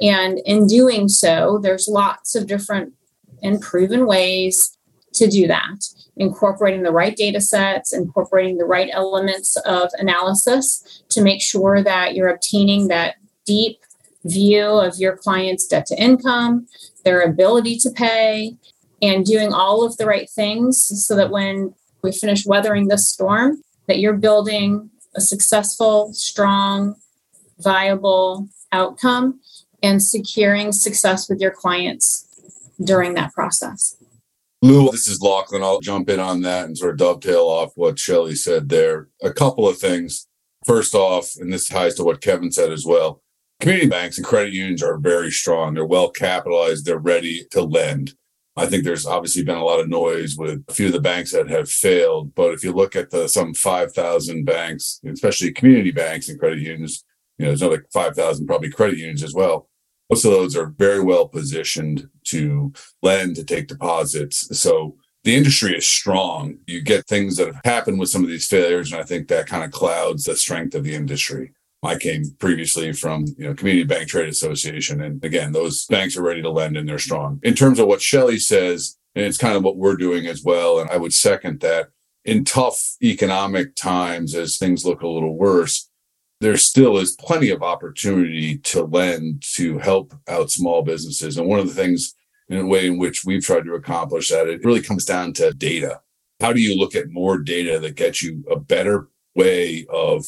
And 0.00 0.40
in 0.44 0.66
doing 0.66 1.08
so, 1.08 1.58
there's 1.62 1.88
lots 1.88 2.34
of 2.34 2.46
different 2.46 2.94
and 3.42 3.60
proven 3.60 4.06
ways 4.06 4.76
to 5.14 5.28
do 5.28 5.46
that, 5.46 5.84
incorporating 6.16 6.82
the 6.82 6.92
right 6.92 7.16
data 7.16 7.40
sets, 7.40 7.92
incorporating 7.92 8.58
the 8.58 8.64
right 8.64 8.88
elements 8.92 9.56
of 9.64 9.90
analysis 9.98 11.02
to 11.10 11.22
make 11.22 11.40
sure 11.40 11.82
that 11.82 12.14
you're 12.14 12.28
obtaining 12.28 12.88
that 12.88 13.16
deep 13.46 13.78
view 14.24 14.66
of 14.66 14.98
your 14.98 15.16
client's 15.16 15.66
debt 15.66 15.86
to 15.86 16.02
income, 16.02 16.66
their 17.04 17.22
ability 17.22 17.78
to 17.78 17.90
pay, 17.90 18.56
and 19.00 19.24
doing 19.24 19.52
all 19.52 19.84
of 19.84 19.96
the 19.96 20.06
right 20.06 20.28
things 20.30 21.06
so 21.06 21.14
that 21.16 21.30
when 21.30 21.74
we 22.02 22.12
finish 22.12 22.46
weathering 22.46 22.88
this 22.88 23.08
storm, 23.08 23.62
that 23.86 23.98
you're 23.98 24.16
building 24.16 24.90
a 25.14 25.20
successful, 25.20 26.12
strong, 26.12 26.94
viable 27.58 28.48
outcome 28.72 29.40
and 29.82 30.02
securing 30.02 30.72
success 30.72 31.28
with 31.28 31.40
your 31.40 31.50
clients 31.50 32.26
during 32.84 33.14
that 33.14 33.32
process. 33.32 33.96
Lou, 34.60 34.90
this 34.90 35.06
is 35.06 35.20
Loughlin. 35.20 35.62
I'll 35.62 35.80
jump 35.80 36.10
in 36.10 36.18
on 36.18 36.42
that 36.42 36.66
and 36.66 36.76
sort 36.76 36.92
of 36.92 36.98
dovetail 36.98 37.44
off 37.44 37.72
what 37.76 37.98
Shelly 37.98 38.34
said 38.34 38.68
there. 38.68 39.08
A 39.22 39.32
couple 39.32 39.68
of 39.68 39.78
things. 39.78 40.26
First 40.66 40.94
off, 40.94 41.36
and 41.38 41.52
this 41.52 41.68
ties 41.68 41.94
to 41.94 42.04
what 42.04 42.20
Kevin 42.20 42.50
said 42.50 42.72
as 42.72 42.84
well, 42.84 43.22
community 43.60 43.88
banks 43.88 44.18
and 44.18 44.26
credit 44.26 44.52
unions 44.52 44.82
are 44.82 44.98
very 44.98 45.30
strong. 45.30 45.74
They're 45.74 45.86
well 45.86 46.10
capitalized. 46.10 46.84
They're 46.84 46.98
ready 46.98 47.46
to 47.52 47.62
lend. 47.62 48.14
I 48.58 48.66
think 48.66 48.84
there's 48.84 49.06
obviously 49.06 49.44
been 49.44 49.56
a 49.56 49.64
lot 49.64 49.80
of 49.80 49.88
noise 49.88 50.36
with 50.36 50.64
a 50.68 50.72
few 50.72 50.86
of 50.86 50.92
the 50.92 51.00
banks 51.00 51.32
that 51.32 51.48
have 51.48 51.70
failed. 51.70 52.34
But 52.34 52.52
if 52.52 52.64
you 52.64 52.72
look 52.72 52.96
at 52.96 53.10
the 53.10 53.28
some 53.28 53.54
5,000 53.54 54.44
banks, 54.44 55.00
especially 55.06 55.52
community 55.52 55.92
banks 55.92 56.28
and 56.28 56.38
credit 56.38 56.58
unions, 56.58 57.04
you 57.38 57.44
know, 57.44 57.50
there's 57.50 57.62
another 57.62 57.86
5,000 57.92 58.46
probably 58.46 58.70
credit 58.70 58.98
unions 58.98 59.22
as 59.22 59.34
well. 59.34 59.68
Most 60.10 60.24
of 60.24 60.32
those 60.32 60.56
are 60.56 60.74
very 60.78 61.00
well 61.00 61.28
positioned 61.28 62.08
to 62.24 62.72
lend, 63.02 63.36
to 63.36 63.44
take 63.44 63.68
deposits. 63.68 64.58
So 64.58 64.96
the 65.24 65.36
industry 65.36 65.76
is 65.76 65.86
strong. 65.86 66.58
You 66.66 66.80
get 66.80 67.06
things 67.06 67.36
that 67.36 67.54
have 67.54 67.60
happened 67.64 68.00
with 68.00 68.08
some 68.08 68.22
of 68.22 68.28
these 68.28 68.46
failures, 68.46 68.90
and 68.90 69.00
I 69.00 69.04
think 69.04 69.28
that 69.28 69.46
kind 69.46 69.62
of 69.62 69.70
clouds 69.70 70.24
the 70.24 70.36
strength 70.36 70.74
of 70.74 70.84
the 70.84 70.94
industry. 70.94 71.52
I 71.82 71.96
came 71.96 72.24
previously 72.38 72.92
from 72.92 73.26
you 73.36 73.46
know 73.46 73.54
Community 73.54 73.84
Bank 73.84 74.08
Trade 74.08 74.28
Association, 74.28 75.00
and 75.00 75.22
again, 75.24 75.52
those 75.52 75.86
banks 75.86 76.16
are 76.16 76.22
ready 76.22 76.42
to 76.42 76.50
lend 76.50 76.76
and 76.76 76.88
they're 76.88 76.98
strong. 76.98 77.40
In 77.42 77.54
terms 77.54 77.78
of 77.78 77.86
what 77.86 78.02
Shelly 78.02 78.38
says, 78.38 78.96
and 79.14 79.24
it's 79.24 79.38
kind 79.38 79.56
of 79.56 79.62
what 79.62 79.76
we're 79.76 79.96
doing 79.96 80.26
as 80.26 80.42
well, 80.42 80.80
and 80.80 80.90
I 80.90 80.96
would 80.96 81.14
second 81.14 81.60
that. 81.60 81.90
In 82.24 82.44
tough 82.44 82.96
economic 83.02 83.74
times, 83.74 84.34
as 84.34 84.58
things 84.58 84.84
look 84.84 85.00
a 85.00 85.08
little 85.08 85.38
worse, 85.38 85.88
there 86.40 86.56
still 86.56 86.98
is 86.98 87.16
plenty 87.18 87.48
of 87.50 87.62
opportunity 87.62 88.58
to 88.58 88.84
lend 88.84 89.42
to 89.54 89.78
help 89.78 90.14
out 90.28 90.50
small 90.50 90.82
businesses. 90.82 91.38
And 91.38 91.48
one 91.48 91.58
of 91.58 91.66
the 91.66 91.74
things, 91.74 92.14
in 92.48 92.58
a 92.58 92.66
way 92.66 92.86
in 92.86 92.98
which 92.98 93.24
we've 93.24 93.44
tried 93.44 93.64
to 93.64 93.74
accomplish 93.74 94.28
that, 94.28 94.48
it 94.48 94.64
really 94.64 94.82
comes 94.82 95.04
down 95.04 95.32
to 95.34 95.52
data. 95.52 96.00
How 96.40 96.52
do 96.52 96.60
you 96.60 96.76
look 96.76 96.94
at 96.94 97.10
more 97.10 97.38
data 97.38 97.78
that 97.80 97.96
gets 97.96 98.22
you 98.22 98.44
a 98.50 98.58
better 98.58 99.08
way 99.34 99.86
of 99.88 100.26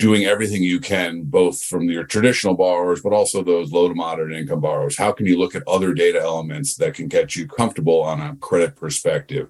doing 0.00 0.24
everything 0.24 0.62
you 0.62 0.80
can, 0.80 1.22
both 1.22 1.62
from 1.62 1.82
your 1.82 2.04
traditional 2.04 2.54
borrowers, 2.54 3.02
but 3.02 3.12
also 3.12 3.44
those 3.44 3.70
low 3.70 3.86
to 3.86 3.94
moderate 3.94 4.36
income 4.36 4.60
borrowers? 4.60 4.96
How 4.96 5.12
can 5.12 5.26
you 5.26 5.38
look 5.38 5.54
at 5.54 5.62
other 5.68 5.92
data 5.92 6.18
elements 6.18 6.74
that 6.76 6.94
can 6.94 7.06
get 7.06 7.36
you 7.36 7.46
comfortable 7.46 8.02
on 8.02 8.18
a 8.18 8.34
credit 8.36 8.76
perspective? 8.76 9.48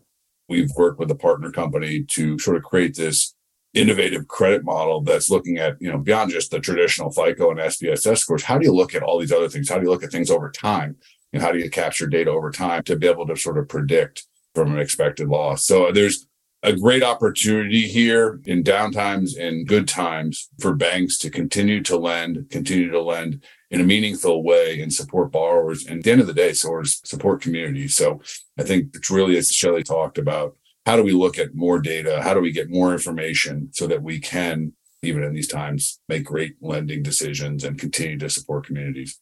We've 0.49 0.71
worked 0.76 0.99
with 0.99 1.11
a 1.12 1.14
partner 1.14 1.52
company 1.52 2.02
to 2.02 2.37
sort 2.40 2.57
of 2.57 2.64
create 2.64 2.97
this 2.97 3.35
innovative 3.75 4.26
credit 4.26 4.64
model 4.64 5.00
that's 5.00 5.30
looking 5.30 5.59
at, 5.59 5.80
you 5.80 5.90
know, 5.90 5.99
beyond 5.99 6.33
just 6.33 6.50
the 6.50 6.59
traditional 6.59 7.12
FICO 7.12 7.52
and 7.52 7.61
SBSS 7.61 8.19
scores. 8.19 8.42
How 8.42 8.59
do 8.59 8.66
you 8.66 8.75
look 8.75 8.92
at 8.92 9.04
all 9.04 9.21
these 9.21 9.33
other 9.33 9.49
things? 9.49 9.69
How 9.69 9.76
do 9.76 9.85
you 9.85 9.90
look 9.90 10.02
at 10.02 10.11
things 10.11 10.30
over 10.30 10.50
time? 10.50 10.97
And 11.33 11.40
how 11.40 11.52
do 11.52 11.61
you 11.61 11.71
capture 11.71 12.09
data 12.09 12.30
over 12.30 12.50
time 12.50 12.83
to 12.83 12.97
be 12.97 13.07
able 13.07 13.28
to 13.28 13.37
sort 13.37 13.57
of 13.57 13.69
predict 13.69 14.26
from 14.52 14.73
an 14.73 14.80
expected 14.80 15.28
loss? 15.28 15.64
So 15.64 15.92
there's 15.92 16.26
a 16.62 16.73
great 16.73 17.02
opportunity 17.02 17.88
here 17.88 18.40
in 18.45 18.62
downtimes 18.62 19.38
and 19.38 19.67
good 19.67 19.88
times 19.88 20.49
for 20.61 20.75
banks 20.75 21.17
to 21.19 21.31
continue 21.31 21.83
to 21.83 21.97
lend, 21.97 22.50
continue 22.50 22.90
to 22.90 23.00
lend 23.00 23.43
in 23.71 23.81
a 23.81 23.85
meaningful 23.85 24.43
way 24.43 24.81
and 24.81 24.93
support 24.93 25.33
borrowers. 25.33 25.87
And 25.87 25.99
at 25.99 26.05
the 26.05 26.11
end 26.11 26.21
of 26.21 26.26
the 26.26 26.35
day, 26.35 26.52
so 26.52 26.83
support 26.83 27.40
communities. 27.40 27.97
So 27.97 28.21
I 28.59 28.64
think 28.64 28.95
it's 28.95 29.11
really, 29.11 29.38
as 29.38 29.50
Shelly 29.50 29.83
talked 29.83 30.19
about, 30.19 30.57
how 30.87 30.97
do 30.97 31.02
we 31.02 31.12
look 31.12 31.38
at 31.38 31.55
more 31.55 31.79
data? 31.79 32.21
How 32.23 32.35
do 32.35 32.40
we 32.40 32.52
get 32.52 32.71
more 32.71 32.93
information 32.93 33.71
so 33.73 33.87
that 33.87 34.02
we 34.02 34.19
can 34.19 34.73
even 35.02 35.23
in 35.23 35.33
these 35.33 35.49
times, 35.49 36.00
make 36.09 36.25
great 36.25 36.57
lending 36.61 37.02
decisions 37.02 37.64
and 37.64 37.79
continue 37.79 38.19
to 38.19 38.29
support 38.29 38.67
communities. 38.67 39.21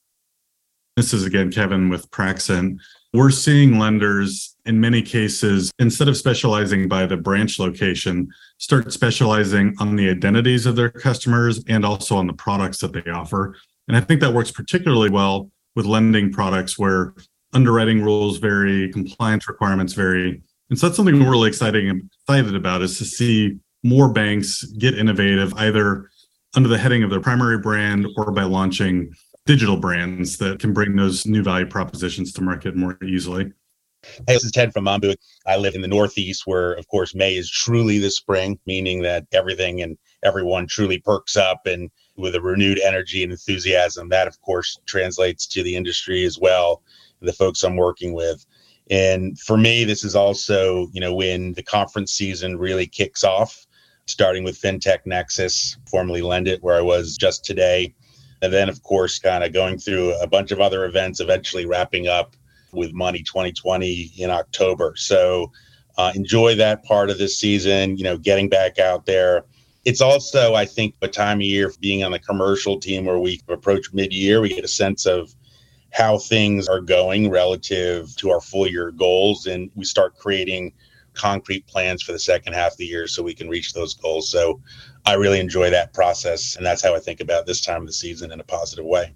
This 0.99 1.15
is 1.15 1.25
again 1.25 1.53
Kevin 1.53 1.91
with 1.91 2.11
Praxent. 2.11 2.81
We're 3.13 3.31
seeing 3.31 3.79
lenders 3.79 4.57
in 4.67 4.81
many 4.81 5.01
cases, 5.01 5.71
instead 5.79 6.09
of 6.09 6.17
specializing 6.17 6.89
by 6.89 7.07
the 7.07 7.17
branch 7.17 7.61
location, 7.61 8.27
start 8.57 8.93
specializing 8.93 9.77
on 9.79 9.95
the 9.95 10.11
identities 10.11 10.67
of 10.67 10.75
their 10.75 10.91
customers 10.91 11.63
and 11.69 11.85
also 11.85 12.17
on 12.17 12.27
the 12.27 12.33
products 12.33 12.79
that 12.79 12.93
they 12.93 13.09
offer. 13.13 13.55
And 13.87 13.97
I 13.97 14.01
think 14.01 14.21
that 14.23 14.35
works 14.35 14.51
particularly 14.51 15.09
well 15.09 15.53
with 15.77 15.87
lending 15.87 16.33
products 16.33 16.81
where 16.81 17.15
underwriting 17.53 18.03
rules 18.03 18.39
vary, 18.39 18.91
compliance 18.91 19.47
requirements 19.47 19.93
vary. 19.93 20.43
And 20.69 20.77
so 20.77 20.89
that's 20.89 20.97
something 20.97 21.21
we're 21.21 21.31
really 21.31 21.49
exciting 21.49 21.89
and 21.89 22.11
excited 22.23 22.57
about 22.57 22.83
is 22.83 22.99
to 22.99 23.05
see 23.05 23.57
more 23.85 24.13
banks 24.13 24.65
get 24.81 24.99
innovative 24.99 25.55
either 25.55 26.11
under 26.57 26.69
the 26.69 26.79
heading 26.79 27.05
of 27.05 27.11
their 27.11 27.21
primary 27.21 27.59
brand 27.59 28.05
or 28.17 28.33
by 28.33 28.43
launching 28.43 29.15
digital 29.49 29.79
brands 29.79 30.37
that 30.37 30.59
can 30.59 30.75
bring 30.75 30.95
those 30.95 31.25
new 31.25 31.43
value 31.43 31.65
propositions 31.65 32.35
to 32.35 32.43
market 32.43 32.77
more 32.77 32.99
easily. 33.03 33.51
Hey, 34.03 34.35
this 34.35 34.45
is 34.45 34.53
Ted 34.53 34.75
from 34.75 34.85
Mambu. 34.85 35.17
I 35.47 35.57
live 35.57 35.75
in 35.75 35.81
the 35.81 35.89
Northeast, 35.89 36.43
where, 36.45 36.75
of 36.75 36.87
course, 36.89 37.15
May 37.15 37.35
is 37.35 37.51
truly 37.51 37.97
the 37.97 38.11
spring, 38.11 38.59
meaning 38.67 39.01
that 39.05 39.25
everything 39.33 39.81
and 39.81 39.97
everyone 40.23 40.67
truly 40.67 40.99
perks 40.99 41.35
up 41.35 41.63
and 41.65 41.91
with 42.19 42.35
a 42.35 42.43
renewed 42.43 42.79
energy 42.81 43.23
and 43.23 43.33
enthusiasm. 43.33 44.11
That, 44.11 44.29
of 44.29 44.39
course, 44.43 44.79
translates 44.85 45.47
to 45.47 45.63
the 45.63 45.77
industry 45.77 46.25
as 46.27 46.39
well, 46.39 46.83
the 47.23 47.33
folks 47.33 47.63
I'm 47.63 47.77
working 47.77 48.13
with. 48.13 48.45
And 48.91 49.41
for 49.41 49.57
me, 49.57 49.85
this 49.85 50.05
is 50.05 50.15
also, 50.15 50.89
you 50.93 51.01
know, 51.01 51.15
when 51.15 51.55
the 51.55 51.63
conference 51.63 52.13
season 52.13 52.59
really 52.59 52.87
kicks 52.87 53.25
off, 53.25 53.67
starting 54.09 54.45
with 54.45 54.61
FinTech 54.61 55.07
Nexus, 55.07 55.79
formerly 55.91 56.21
LendIt, 56.21 56.59
where 56.61 56.77
I 56.77 56.83
was 56.83 57.17
just 57.17 57.47
today 57.47 57.95
and 58.43 58.53
then, 58.53 58.69
of 58.69 58.83
course, 58.83 59.19
kind 59.19 59.45
of 59.45 59.53
going 59.53 59.79
through 59.79 60.15
a 60.21 60.27
bunch 60.27 60.51
of 60.51 60.61
other 60.61 60.85
events, 60.85 61.21
eventually 61.21 61.67
wrapping 61.67 62.09
up 62.09 62.37
with 62.73 62.93
Money 62.93 63.23
2020 63.23 64.13
in 64.17 64.31
October. 64.31 64.95
So 64.97 65.51
uh, 65.97 66.13
enjoy 66.15 66.55
that 66.57 66.85
part 66.85 67.11
of 67.11 67.19
this 67.19 67.39
season, 67.39 67.97
you 67.97 68.05
know, 68.05 68.17
getting 68.17 68.49
back 68.49 68.79
out 68.79 69.07
there. 69.07 69.45
It's 69.85 70.01
also, 70.01 70.55
I 70.55 70.65
think, 70.65 70.95
a 71.03 71.09
time 71.09 71.39
of 71.39 71.43
year 71.43 71.71
for 71.71 71.79
being 71.81 72.05
on 72.05 72.13
the 72.13 72.19
commercial 72.19 72.79
team 72.79 73.05
where 73.05 73.19
we 73.19 73.41
approach 73.49 73.93
mid 73.93 74.13
year, 74.13 74.41
we 74.41 74.51
get 74.51 74.65
a 74.65 74.69
sense 74.69 75.07
of 75.07 75.35
how 75.91 76.19
things 76.19 76.69
are 76.69 76.81
going 76.81 77.31
relative 77.31 78.15
to 78.17 78.31
our 78.31 78.41
full 78.41 78.67
year 78.67 78.91
goals. 78.91 79.47
And 79.47 79.71
we 79.75 79.85
start 79.85 80.17
creating 80.17 80.73
concrete 81.19 81.67
plans 81.67 82.03
for 82.03 82.13
the 82.13 82.19
second 82.19 82.55
half 82.55 82.73
of 82.73 82.79
the 82.79 82.87
year 82.87 83.07
so 83.07 83.23
we 83.23 83.35
can 83.35 83.49
reach 83.49 83.73
those 83.73 83.95
goals. 83.95 84.31
So 84.31 84.61
I 85.05 85.15
really 85.15 85.41
enjoy 85.41 85.71
that 85.71 85.93
process. 85.93 86.57
And 86.57 86.65
that's 86.65 86.83
how 86.83 86.95
I 86.95 87.01
think 87.01 87.21
about 87.21 87.47
this 87.47 87.61
time 87.61 87.83
of 87.83 87.87
the 87.87 87.93
season 87.93 88.33
in 88.33 88.41
a 88.41 88.45
positive 88.45 88.87
way. 88.87 89.15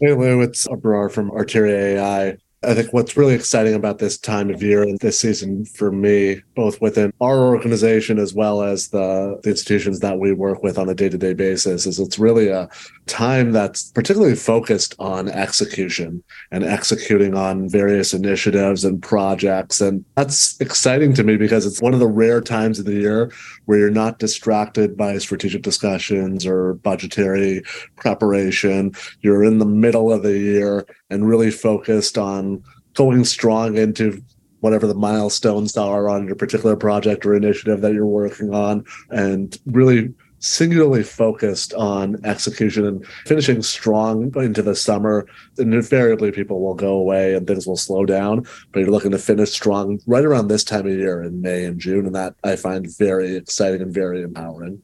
Hey 0.00 0.12
Lou, 0.12 0.40
it's 0.40 0.66
Abrar 0.66 1.10
from 1.10 1.30
Arteria 1.30 1.98
AI. 1.98 2.36
I 2.66 2.74
think 2.74 2.92
what's 2.92 3.16
really 3.16 3.34
exciting 3.34 3.74
about 3.74 3.98
this 3.98 4.18
time 4.18 4.50
of 4.50 4.62
year 4.62 4.82
and 4.82 4.98
this 5.00 5.18
season 5.18 5.64
for 5.64 5.92
me, 5.92 6.42
both 6.56 6.80
within 6.80 7.12
our 7.20 7.44
organization 7.44 8.18
as 8.18 8.34
well 8.34 8.62
as 8.62 8.88
the, 8.88 9.38
the 9.42 9.50
institutions 9.50 10.00
that 10.00 10.18
we 10.18 10.32
work 10.32 10.62
with 10.62 10.78
on 10.78 10.88
a 10.88 10.94
day 10.94 11.08
to 11.08 11.18
day 11.18 11.34
basis, 11.34 11.86
is 11.86 11.98
it's 11.98 12.18
really 12.18 12.48
a 12.48 12.68
time 13.06 13.52
that's 13.52 13.90
particularly 13.92 14.34
focused 14.34 14.94
on 14.98 15.28
execution 15.28 16.22
and 16.50 16.64
executing 16.64 17.34
on 17.34 17.68
various 17.68 18.14
initiatives 18.14 18.84
and 18.84 19.02
projects. 19.02 19.80
And 19.80 20.04
that's 20.16 20.60
exciting 20.60 21.12
to 21.14 21.24
me 21.24 21.36
because 21.36 21.66
it's 21.66 21.82
one 21.82 21.94
of 21.94 22.00
the 22.00 22.06
rare 22.06 22.40
times 22.40 22.78
of 22.78 22.86
the 22.86 22.94
year 22.94 23.32
where 23.66 23.78
you're 23.78 23.90
not 23.90 24.18
distracted 24.18 24.96
by 24.96 25.18
strategic 25.18 25.62
discussions 25.62 26.46
or 26.46 26.74
budgetary 26.74 27.62
preparation. 27.96 28.92
You're 29.20 29.44
in 29.44 29.58
the 29.58 29.66
middle 29.66 30.12
of 30.12 30.22
the 30.22 30.38
year 30.38 30.86
and 31.14 31.28
really 31.28 31.50
focused 31.50 32.18
on 32.18 32.62
going 32.94 33.24
strong 33.24 33.76
into 33.76 34.22
whatever 34.60 34.86
the 34.86 34.94
milestones 34.94 35.76
are 35.76 36.08
on 36.08 36.26
your 36.26 36.36
particular 36.36 36.74
project 36.74 37.26
or 37.26 37.34
initiative 37.34 37.80
that 37.82 37.92
you're 37.92 38.06
working 38.06 38.54
on 38.54 38.84
and 39.10 39.58
really 39.66 40.12
singularly 40.38 41.02
focused 41.02 41.72
on 41.74 42.16
execution 42.24 42.86
and 42.86 43.06
finishing 43.26 43.62
strong 43.62 44.32
into 44.36 44.62
the 44.62 44.74
summer. 44.74 45.26
And 45.58 45.72
invariably, 45.72 46.32
people 46.32 46.60
will 46.60 46.74
go 46.74 46.94
away 46.94 47.34
and 47.34 47.46
things 47.46 47.66
will 47.66 47.76
slow 47.76 48.04
down. 48.04 48.46
But 48.72 48.80
you're 48.80 48.90
looking 48.90 49.12
to 49.12 49.18
finish 49.18 49.50
strong 49.50 50.00
right 50.06 50.24
around 50.24 50.48
this 50.48 50.64
time 50.64 50.86
of 50.86 50.92
year 50.92 51.22
in 51.22 51.40
May 51.40 51.64
and 51.64 51.80
June. 51.80 52.06
And 52.06 52.14
that 52.14 52.34
I 52.44 52.56
find 52.56 52.86
very 52.98 53.36
exciting 53.36 53.80
and 53.82 53.92
very 53.92 54.22
empowering. 54.22 54.80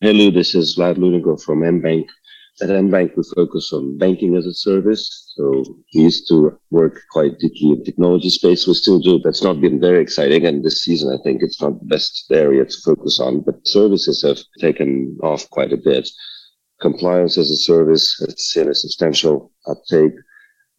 Hello, 0.00 0.30
this 0.30 0.54
is 0.54 0.76
Vlad 0.76 0.96
Lounegov 0.96 1.42
from 1.42 1.60
Mbanq. 1.60 2.06
At 2.60 2.68
Mbanq, 2.68 3.16
we 3.16 3.22
focus 3.34 3.72
on 3.72 3.96
banking 3.96 4.36
as 4.36 4.46
a 4.46 4.52
service. 4.52 5.32
So 5.34 5.64
we 5.94 6.02
used 6.02 6.28
to 6.28 6.58
work 6.70 7.00
quite 7.10 7.38
deeply 7.38 7.70
in 7.70 7.84
technology 7.84 8.28
space. 8.28 8.66
We 8.66 8.74
still 8.74 8.98
do. 8.98 9.18
That's 9.18 9.42
not 9.42 9.60
been 9.60 9.80
very 9.80 10.02
exciting. 10.02 10.44
And 10.44 10.62
this 10.62 10.82
season, 10.82 11.12
I 11.12 11.22
think 11.22 11.42
it's 11.42 11.62
not 11.62 11.78
the 11.78 11.86
best 11.86 12.26
area 12.30 12.64
to 12.66 12.76
focus 12.84 13.18
on, 13.20 13.40
but 13.40 13.66
services 13.66 14.22
have 14.22 14.38
taken 14.60 15.16
off 15.22 15.48
quite 15.48 15.72
a 15.72 15.78
bit. 15.78 16.08
Compliance 16.80 17.38
as 17.38 17.50
a 17.50 17.56
service 17.56 18.16
has 18.20 18.34
seen 18.44 18.68
a 18.68 18.74
substantial 18.74 19.50
uptake. 19.66 20.12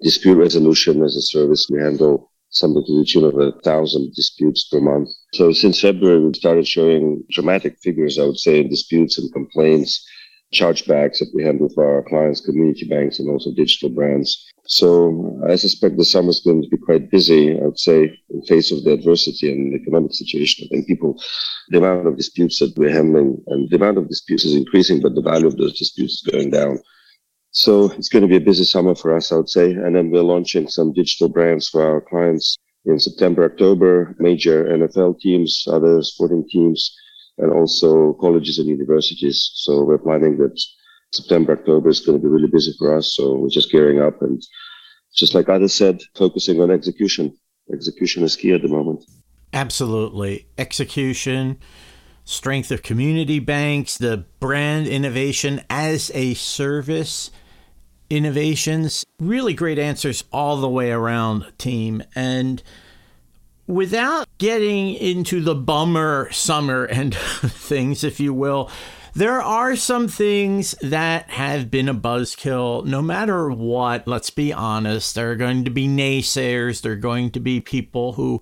Dispute 0.02 0.38
resolution 0.38 1.02
as 1.02 1.16
a 1.16 1.22
service. 1.22 1.68
We 1.72 1.82
handle 1.82 2.32
something 2.50 2.84
to 2.86 3.00
the 3.00 3.06
tune 3.06 3.24
of 3.24 3.40
a 3.40 3.52
thousand 3.62 4.14
disputes 4.14 4.68
per 4.72 4.80
month. 4.80 5.10
So 5.34 5.52
since 5.52 5.82
February, 5.82 6.24
we've 6.24 6.36
started 6.36 6.68
showing 6.68 7.24
dramatic 7.32 7.78
figures, 7.82 8.20
I 8.20 8.26
would 8.26 8.38
say, 8.38 8.60
in 8.60 8.70
disputes 8.70 9.18
and 9.18 9.34
complaints 9.34 10.06
chargebacks 10.54 11.20
that 11.20 11.32
we 11.34 11.44
handle 11.44 11.70
for 11.70 11.84
our 11.84 12.04
clients, 12.04 12.42
community 12.42 12.88
banks, 12.88 13.20
and 13.20 13.30
also 13.30 13.52
digital 13.54 13.90
brands. 13.90 14.50
So 14.66 15.42
I 15.50 15.56
suspect 15.56 15.98
the 15.98 16.06
summer 16.06 16.30
is 16.30 16.40
going 16.40 16.64
to 16.64 16.70
be 16.70 16.78
quite 16.78 17.12
busy, 17.12 17.60
I 17.60 17.66
would 17.66 17.80
say, 17.80 18.18
in 18.30 18.42
face 18.44 18.72
of 18.72 18.84
the 18.84 18.94
adversity 18.94 19.52
and 19.52 19.74
the 19.74 19.78
economic 19.78 20.14
situation. 20.14 20.66
I 20.66 20.76
think 20.76 20.88
people, 20.88 21.22
the 21.70 21.80
amount 21.80 22.08
of 22.08 22.16
disputes 22.16 22.60
that 22.60 22.78
we're 22.78 22.92
handling 22.92 23.44
and 23.48 23.70
the 23.70 23.76
amount 23.76 23.98
of 23.98 24.08
disputes 24.08 24.46
is 24.46 24.56
increasing, 24.56 25.02
but 25.02 25.16
the 25.16 25.22
value 25.22 25.48
of 25.48 25.58
those 25.58 25.78
disputes 25.78 26.14
is 26.14 26.32
going 26.32 26.52
down. 26.52 26.80
So 27.52 27.92
it's 27.92 28.10
going 28.10 28.24
to 28.24 28.28
be 28.28 28.38
a 28.38 28.50
busy 28.50 28.64
summer 28.64 28.96
for 28.96 29.16
us, 29.16 29.32
I 29.32 29.36
would 29.36 29.50
say. 29.50 29.72
And 29.72 29.96
then 29.96 30.10
we're 30.10 30.22
launching 30.22 30.68
some 30.68 30.94
digital 30.94 31.30
brands 31.30 31.68
for 31.70 31.84
our 31.84 32.02
clients 32.02 32.58
in 32.86 33.00
September, 33.00 33.46
October, 33.46 34.16
major 34.20 34.66
NFL 34.66 35.20
teams, 35.20 35.64
other 35.68 36.02
sporting 36.02 36.48
teams, 36.50 36.96
and 37.38 37.52
also 37.52 38.14
colleges 38.14 38.60
and 38.60 38.68
universities. 38.68 39.52
So 39.56 39.84
we're 39.84 39.98
planning 39.98 40.38
that 40.38 40.60
September, 41.12 41.54
October 41.54 41.90
is 41.90 42.02
going 42.02 42.20
to 42.20 42.24
be 42.24 42.30
really 42.30 42.50
busy 42.50 42.74
for 42.78 42.96
us. 42.96 43.16
So 43.16 43.36
we're 43.36 43.50
just 43.50 43.72
gearing 43.72 44.02
up 44.02 44.22
and 44.22 44.42
just 45.16 45.36
like 45.36 45.50
others 45.50 45.74
said, 45.74 46.02
focusing 46.16 46.62
on 46.62 46.72
execution. 46.72 47.36
Execution 47.72 48.24
is 48.24 48.36
key 48.36 48.54
at 48.54 48.62
the 48.62 48.68
moment. 48.68 49.04
Absolutely. 49.54 50.48
Execution, 50.58 51.60
strength 52.24 52.72
of 52.72 52.82
community 52.82 53.40
banks, 53.40 53.98
the 53.98 54.26
brand 54.40 54.88
innovation 54.88 55.62
as 55.70 56.12
a 56.16 56.34
service 56.34 57.30
innovations. 58.10 59.06
Really 59.20 59.54
great 59.54 59.80
answers 59.80 60.24
all 60.32 60.58
the 60.58 60.70
way 60.70 60.92
around, 60.92 61.52
team. 61.58 62.04
And 62.16 62.62
without 63.68 64.28
getting 64.38 64.94
into 64.94 65.42
the 65.42 65.56
bummer 65.56 66.32
summer 66.32 66.86
end 66.88 67.16
things, 67.16 68.04
if 68.04 68.20
you 68.20 68.34
will, 68.34 68.70
there 69.16 69.42
are 69.42 69.76
some 69.76 70.08
things 70.08 70.74
that 70.82 71.30
have 71.30 71.70
been 71.70 71.88
a 71.88 71.94
buzzkill 71.94 72.86
no 72.86 73.02
matter 73.02 73.50
what. 73.50 74.08
Let's 74.08 74.32
be 74.32 74.52
honest. 74.52 75.16
There 75.16 75.32
are 75.32 75.36
going 75.36 75.66
to 75.66 75.72
be 75.72 75.88
naysayers, 75.88 76.82
there 76.82 76.94
are 76.94 76.96
going 76.96 77.30
to 77.32 77.40
be 77.40 77.62
people 77.62 78.14
who 78.14 78.42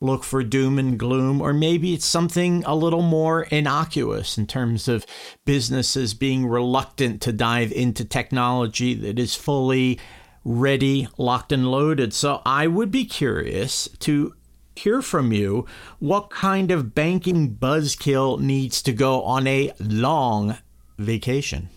look 0.00 0.24
for 0.24 0.42
doom 0.42 0.78
and 0.78 0.98
gloom, 0.98 1.40
or 1.40 1.52
maybe 1.52 1.94
it's 1.94 2.04
something 2.04 2.64
a 2.66 2.74
little 2.74 3.02
more 3.02 3.42
innocuous 3.44 4.36
in 4.36 4.46
terms 4.46 4.88
of 4.88 5.06
businesses 5.44 6.12
being 6.12 6.46
reluctant 6.46 7.22
to 7.22 7.32
dive 7.32 7.70
into 7.72 8.04
technology 8.04 8.94
that 8.94 9.18
is 9.18 9.36
fully 9.36 9.98
ready, 10.44 11.06
locked, 11.18 11.52
and 11.52 11.70
loaded. 11.70 12.12
So 12.12 12.42
I 12.44 12.66
would 12.66 12.90
be 12.90 13.04
curious 13.04 13.88
to 14.00 14.34
hear 14.76 15.02
from 15.02 15.32
you 15.32 15.66
what 15.98 16.30
kind 16.30 16.70
of 16.70 16.94
banking 16.94 17.54
buzzkill 17.54 18.40
needs 18.40 18.82
to 18.82 18.92
go 18.92 19.22
on 19.22 19.46
a 19.46 19.72
long 19.80 20.58
vacation. 20.98 21.68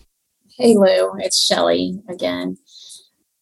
Hey, 0.58 0.76
Lou, 0.76 1.14
it's 1.20 1.44
Shelly 1.44 2.02
again. 2.10 2.58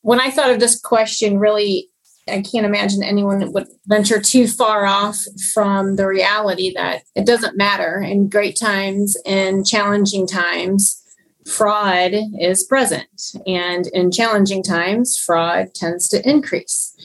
When 0.02 0.20
I 0.20 0.32
thought 0.32 0.50
of 0.50 0.60
this 0.60 0.80
question, 0.80 1.38
really, 1.38 1.90
I 2.28 2.42
can't 2.42 2.66
imagine 2.66 3.04
anyone 3.04 3.52
would 3.52 3.68
venture 3.86 4.20
too 4.20 4.48
far 4.48 4.86
off 4.86 5.20
from 5.54 5.96
the 5.96 6.08
reality 6.08 6.74
that 6.76 7.04
it 7.16 7.26
doesn't 7.26 7.58
matter 7.58 8.02
in 8.02 8.30
great 8.30 8.58
times 8.58 9.18
and 9.26 9.66
challenging 9.66 10.26
times. 10.26 11.00
Fraud 11.46 12.14
is 12.40 12.64
present, 12.64 13.34
and 13.46 13.88
in 13.88 14.12
challenging 14.12 14.64
times, 14.64 15.18
fraud 15.18 15.74
tends 15.76 16.08
to 16.10 16.28
increase. 16.30 16.96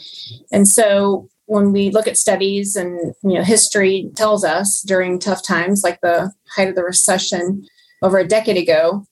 And 0.53 0.69
so, 0.69 1.29
when 1.49 1.73
we 1.73 1.91
look 1.91 2.07
at 2.07 2.19
studies 2.19 2.77
and 2.77 3.15
you 3.23 3.35
know 3.35 3.43
history 3.43 4.11
tells 4.15 4.45
us 4.45 4.83
during 4.83 5.19
tough 5.19 5.43
times 5.43 5.83
like 5.83 6.01
the 6.03 6.31
height 6.55 6.69
of 6.69 6.75
the 6.75 6.85
recession 6.85 7.65
over 8.03 8.19
a 8.19 8.29
decade 8.29 8.59
ago, 8.59 9.05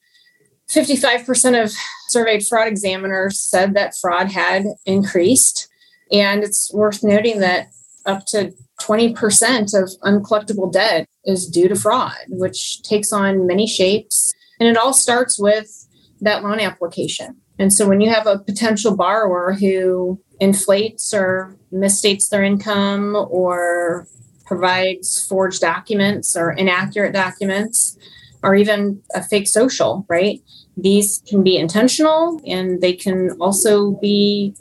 55% 0.69 1.65
of 1.65 1.73
surveyed 2.09 2.47
fraud 2.47 2.69
examiners 2.69 3.41
said 3.41 3.75
that 3.75 3.97
fraud 3.97 4.31
had 4.31 4.65
increased. 4.85 5.69
And 6.13 6.45
it's 6.45 6.73
worth 6.73 7.03
noting 7.03 7.41
that 7.41 7.69
up 8.05 8.27
to 8.27 8.53
20% 8.81 9.75
of 9.75 9.91
uncollectible 10.05 10.71
debt 10.71 11.09
is 11.25 11.49
due 11.49 11.69
to 11.69 11.75
fraud, 11.75 12.17
which 12.29 12.83
takes 12.83 13.13
on 13.13 13.47
many 13.47 13.67
shapes. 13.67 14.33
And 14.61 14.69
it 14.69 14.77
all 14.77 14.93
starts 14.93 15.39
with 15.39 15.89
that 16.21 16.45
loan 16.45 16.61
application. 16.61 17.37
And 17.59 17.73
so 17.73 17.89
when 17.89 18.01
you 18.01 18.11
have 18.11 18.27
a 18.27 18.39
potential 18.39 18.95
borrower 18.95 19.55
who 19.55 20.21
inflates 20.41 21.15
or 21.15 21.57
misstates 21.73 22.29
their 22.29 22.45
income 22.45 23.17
or 23.31 24.07
provides 24.45 25.27
forged 25.27 25.61
documents 25.61 26.37
or 26.37 26.53
inaccurate 26.53 27.13
documents 27.13 27.99
or 28.43 28.55
even 28.55 29.03
a 29.15 29.23
fake 29.23 29.49
social, 29.49 30.07
right? 30.09 30.41
These 30.77 31.23
can 31.27 31.43
be 31.43 31.57
intentional 31.57 32.41
and 32.47 32.81
they 32.81 32.93
can 32.93 33.31
also 33.41 33.93
be 33.93 34.55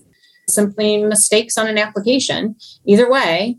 simply 0.47 1.03
mistakes 1.03 1.57
on 1.57 1.67
an 1.67 1.77
application. 1.77 2.55
Either 2.85 3.09
way, 3.09 3.57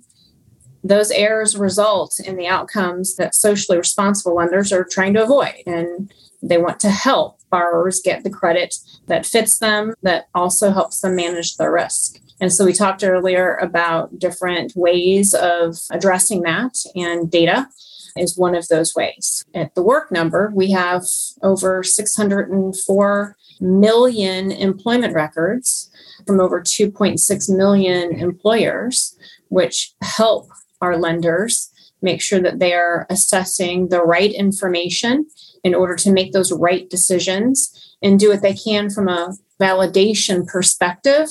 those 0.83 1.11
errors 1.11 1.57
result 1.57 2.19
in 2.25 2.37
the 2.37 2.47
outcomes 2.47 3.17
that 3.17 3.35
socially 3.35 3.79
responsible 3.79 4.37
lenders 4.37 4.73
are 4.73 4.85
trying 4.85 5.15
to 5.15 5.23
avoid. 5.23 5.63
And 5.67 6.13
they 6.43 6.59
want 6.59 6.81
to 6.81 6.91
help 6.91 7.36
borrowers 7.51 8.01
get 8.01 8.25
the 8.25 8.31
credit 8.31 8.77
that 9.07 9.27
fits 9.27 9.59
them, 9.59 9.95
that 10.03 10.29
also 10.35 10.71
helps 10.71 11.01
them 11.01 11.17
manage 11.17 11.57
the 11.57 11.71
risk. 11.71 12.21
And 12.41 12.53
so 12.53 12.65
we 12.65 12.73
talked 12.73 13.03
earlier 13.03 13.57
about 13.57 14.19
different 14.19 14.75
ways 14.77 15.35
of 15.35 15.77
addressing 15.91 16.43
that, 16.43 16.77
and 16.95 17.31
data 17.31 17.69
is 18.17 18.37
one 18.37 18.55
of 18.55 18.69
those 18.69 18.95
ways. 18.95 19.45
At 19.55 19.75
the 19.75 19.83
work 19.83 20.11
number, 20.11 20.51
we 20.55 20.71
have 20.71 21.05
over 21.43 21.83
604 21.83 23.37
million 23.61 24.53
employment 24.53 25.15
records 25.15 25.91
from 26.27 26.41
over 26.41 26.61
2.6 26.61 27.57
million 27.57 28.13
employers, 28.19 29.17
which 29.49 29.95
help 30.03 30.49
our 30.81 30.99
lenders 30.99 31.71
make 32.03 32.21
sure 32.21 32.41
that 32.41 32.59
they 32.59 32.75
are 32.75 33.07
assessing 33.09 33.89
the 33.89 34.03
right 34.03 34.33
information 34.33 35.27
in 35.67 35.75
order 35.75 35.97
to 35.97 36.13
make 36.13 36.33
those 36.33 36.53
right 36.53 36.89
decisions 36.91 37.97
and 38.01 38.21
do 38.21 38.31
what 38.31 38.41
they 38.41 38.55
can 38.55 38.89
from 38.89 39.09
a 39.09 39.35
validation 39.61 40.47
perspective 40.47 41.27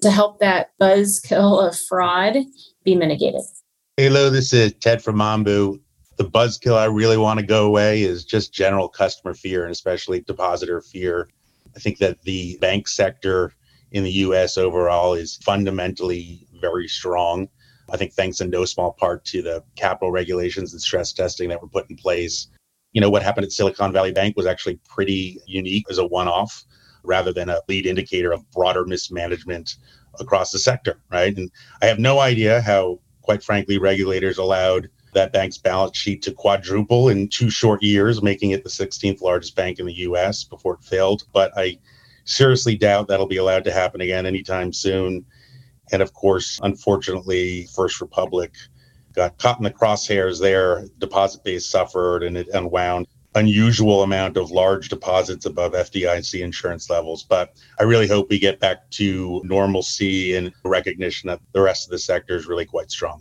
to 0.00 0.10
help 0.10 0.40
that 0.40 0.70
buzzkill 0.80 1.68
of 1.68 1.78
fraud 1.78 2.38
be 2.84 2.96
mitigated. 2.96 3.42
Hello, 3.98 4.30
this 4.30 4.54
is 4.54 4.72
Ted 4.80 5.02
from 5.02 5.16
Mambu. 5.16 5.78
The 6.16 6.24
buzzkill 6.24 6.78
I 6.78 6.86
really 6.86 7.18
want 7.18 7.38
to 7.38 7.44
go 7.44 7.66
away 7.66 8.02
is 8.02 8.24
just 8.24 8.50
general 8.50 8.88
customer 8.88 9.34
fear 9.34 9.64
and 9.64 9.72
especially 9.72 10.20
depositor 10.22 10.80
fear. 10.80 11.28
I 11.76 11.78
think 11.78 11.98
that 11.98 12.22
the 12.22 12.56
bank 12.62 12.88
sector 12.88 13.52
in 13.92 14.04
the 14.04 14.12
US 14.12 14.56
overall 14.56 15.12
is 15.12 15.36
fundamentally 15.36 16.46
very 16.62 16.88
strong. 16.88 17.46
I 17.92 17.98
think 17.98 18.14
thanks 18.14 18.40
in 18.40 18.48
no 18.48 18.64
small 18.64 18.92
part 18.92 19.26
to 19.26 19.42
the 19.42 19.62
capital 19.76 20.10
regulations 20.10 20.72
and 20.72 20.80
stress 20.80 21.12
testing 21.12 21.50
that 21.50 21.60
were 21.60 21.68
put 21.68 21.90
in 21.90 21.96
place. 21.96 22.48
You 22.96 23.02
know, 23.02 23.10
what 23.10 23.22
happened 23.22 23.44
at 23.44 23.52
Silicon 23.52 23.92
Valley 23.92 24.10
Bank 24.10 24.38
was 24.38 24.46
actually 24.46 24.80
pretty 24.88 25.38
unique 25.46 25.84
as 25.90 25.98
a 25.98 26.06
one 26.06 26.28
off 26.28 26.64
rather 27.02 27.30
than 27.30 27.50
a 27.50 27.60
lead 27.68 27.84
indicator 27.84 28.32
of 28.32 28.50
broader 28.52 28.86
mismanagement 28.86 29.76
across 30.18 30.50
the 30.50 30.58
sector, 30.58 30.98
right? 31.10 31.36
And 31.36 31.50
I 31.82 31.86
have 31.88 31.98
no 31.98 32.20
idea 32.20 32.62
how, 32.62 32.98
quite 33.20 33.42
frankly, 33.42 33.76
regulators 33.76 34.38
allowed 34.38 34.88
that 35.12 35.30
bank's 35.30 35.58
balance 35.58 35.98
sheet 35.98 36.22
to 36.22 36.32
quadruple 36.32 37.10
in 37.10 37.28
two 37.28 37.50
short 37.50 37.82
years, 37.82 38.22
making 38.22 38.52
it 38.52 38.64
the 38.64 38.70
16th 38.70 39.20
largest 39.20 39.54
bank 39.54 39.78
in 39.78 39.84
the 39.84 39.98
US 40.08 40.44
before 40.44 40.76
it 40.76 40.82
failed. 40.82 41.24
But 41.34 41.52
I 41.54 41.78
seriously 42.24 42.76
doubt 42.76 43.08
that'll 43.08 43.26
be 43.26 43.36
allowed 43.36 43.64
to 43.64 43.72
happen 43.72 44.00
again 44.00 44.24
anytime 44.24 44.72
soon. 44.72 45.22
And 45.92 46.00
of 46.00 46.14
course, 46.14 46.58
unfortunately, 46.62 47.68
First 47.74 48.00
Republic 48.00 48.54
got 49.16 49.38
caught 49.38 49.58
in 49.58 49.64
the 49.64 49.70
crosshairs 49.70 50.40
there. 50.40 50.84
Deposit 50.98 51.42
base 51.42 51.66
suffered 51.66 52.22
and 52.22 52.36
it 52.36 52.48
unwound. 52.48 53.06
Unusual 53.34 54.02
amount 54.02 54.36
of 54.36 54.50
large 54.50 54.88
deposits 54.88 55.44
above 55.44 55.72
FDIC 55.72 56.40
insurance 56.40 56.88
levels. 56.88 57.24
But 57.24 57.56
I 57.80 57.82
really 57.82 58.06
hope 58.06 58.28
we 58.30 58.38
get 58.38 58.60
back 58.60 58.88
to 58.92 59.42
normalcy 59.44 60.36
and 60.36 60.52
recognition 60.64 61.28
that 61.28 61.40
the 61.52 61.60
rest 61.60 61.86
of 61.86 61.90
the 61.90 61.98
sector 61.98 62.36
is 62.36 62.46
really 62.46 62.64
quite 62.64 62.90
strong. 62.90 63.20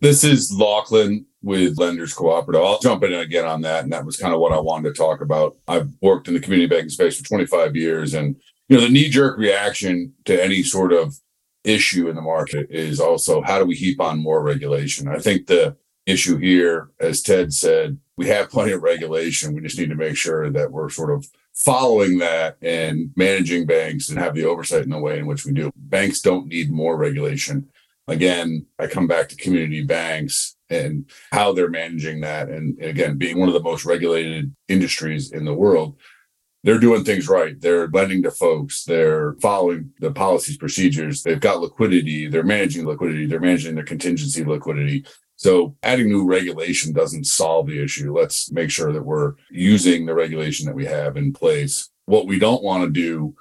This 0.00 0.24
is 0.24 0.52
Loughlin 0.52 1.24
with 1.42 1.78
Lenders 1.78 2.12
Cooperative. 2.12 2.62
I'll 2.62 2.78
jump 2.78 3.02
in 3.02 3.14
again 3.14 3.46
on 3.46 3.62
that. 3.62 3.82
And 3.82 3.92
that 3.92 4.04
was 4.04 4.18
kind 4.18 4.34
of 4.34 4.40
what 4.40 4.52
I 4.52 4.60
wanted 4.60 4.94
to 4.94 4.94
talk 4.94 5.20
about. 5.20 5.56
I've 5.66 5.90
worked 6.02 6.28
in 6.28 6.34
the 6.34 6.40
community 6.40 6.68
banking 6.68 6.90
space 6.90 7.18
for 7.18 7.24
25 7.24 7.74
years. 7.74 8.14
And, 8.14 8.36
you 8.68 8.76
know, 8.76 8.82
the 8.82 8.90
knee 8.90 9.08
jerk 9.08 9.38
reaction 9.38 10.12
to 10.26 10.44
any 10.44 10.62
sort 10.62 10.92
of 10.92 11.18
issue 11.66 12.08
in 12.08 12.16
the 12.16 12.22
market 12.22 12.68
is 12.70 13.00
also 13.00 13.42
how 13.42 13.58
do 13.58 13.64
we 13.64 13.74
heap 13.74 14.00
on 14.00 14.22
more 14.22 14.42
regulation? 14.42 15.08
I 15.08 15.18
think 15.18 15.46
the 15.46 15.76
issue 16.06 16.38
here, 16.38 16.90
as 17.00 17.20
Ted 17.20 17.52
said, 17.52 17.98
we 18.16 18.26
have 18.28 18.50
plenty 18.50 18.72
of 18.72 18.82
regulation. 18.82 19.52
We 19.52 19.60
just 19.60 19.78
need 19.78 19.90
to 19.90 19.96
make 19.96 20.16
sure 20.16 20.48
that 20.50 20.70
we're 20.70 20.88
sort 20.88 21.10
of 21.10 21.26
following 21.54 22.18
that 22.18 22.56
and 22.62 23.10
managing 23.16 23.66
banks 23.66 24.08
and 24.08 24.18
have 24.18 24.34
the 24.34 24.44
oversight 24.44 24.84
in 24.84 24.90
the 24.90 24.98
way 24.98 25.18
in 25.18 25.26
which 25.26 25.44
we 25.44 25.52
do. 25.52 25.70
Banks 25.76 26.20
don't 26.20 26.46
need 26.46 26.70
more 26.70 26.96
regulation. 26.96 27.68
Again, 28.08 28.66
I 28.78 28.86
come 28.86 29.08
back 29.08 29.28
to 29.28 29.36
community 29.36 29.82
banks 29.82 30.56
and 30.70 31.10
how 31.32 31.52
they're 31.52 31.68
managing 31.68 32.20
that. 32.20 32.48
And 32.48 32.80
again, 32.80 33.18
being 33.18 33.38
one 33.38 33.48
of 33.48 33.54
the 33.54 33.62
most 33.62 33.84
regulated 33.84 34.54
industries 34.68 35.32
in 35.32 35.44
the 35.44 35.54
world, 35.54 35.96
they're 36.66 36.80
doing 36.80 37.04
things 37.04 37.28
right. 37.28 37.58
They're 37.60 37.86
lending 37.86 38.24
to 38.24 38.30
folks. 38.32 38.82
They're 38.82 39.34
following 39.34 39.92
the 40.00 40.10
policies, 40.10 40.56
procedures. 40.56 41.22
They've 41.22 41.38
got 41.38 41.60
liquidity. 41.60 42.26
They're 42.26 42.42
managing 42.42 42.86
liquidity. 42.86 43.26
They're 43.26 43.38
managing 43.38 43.76
their 43.76 43.84
contingency 43.84 44.44
liquidity. 44.44 45.06
So 45.36 45.76
adding 45.84 46.08
new 46.08 46.26
regulation 46.26 46.92
doesn't 46.92 47.26
solve 47.26 47.68
the 47.68 47.80
issue. 47.80 48.12
Let's 48.12 48.50
make 48.50 48.72
sure 48.72 48.92
that 48.92 49.04
we're 49.04 49.34
using 49.48 50.06
the 50.06 50.14
regulation 50.14 50.66
that 50.66 50.74
we 50.74 50.86
have 50.86 51.16
in 51.16 51.32
place. 51.32 51.88
What 52.06 52.26
we 52.26 52.40
don't 52.40 52.64
want 52.64 52.82
to 52.82 52.90
do 52.90 53.36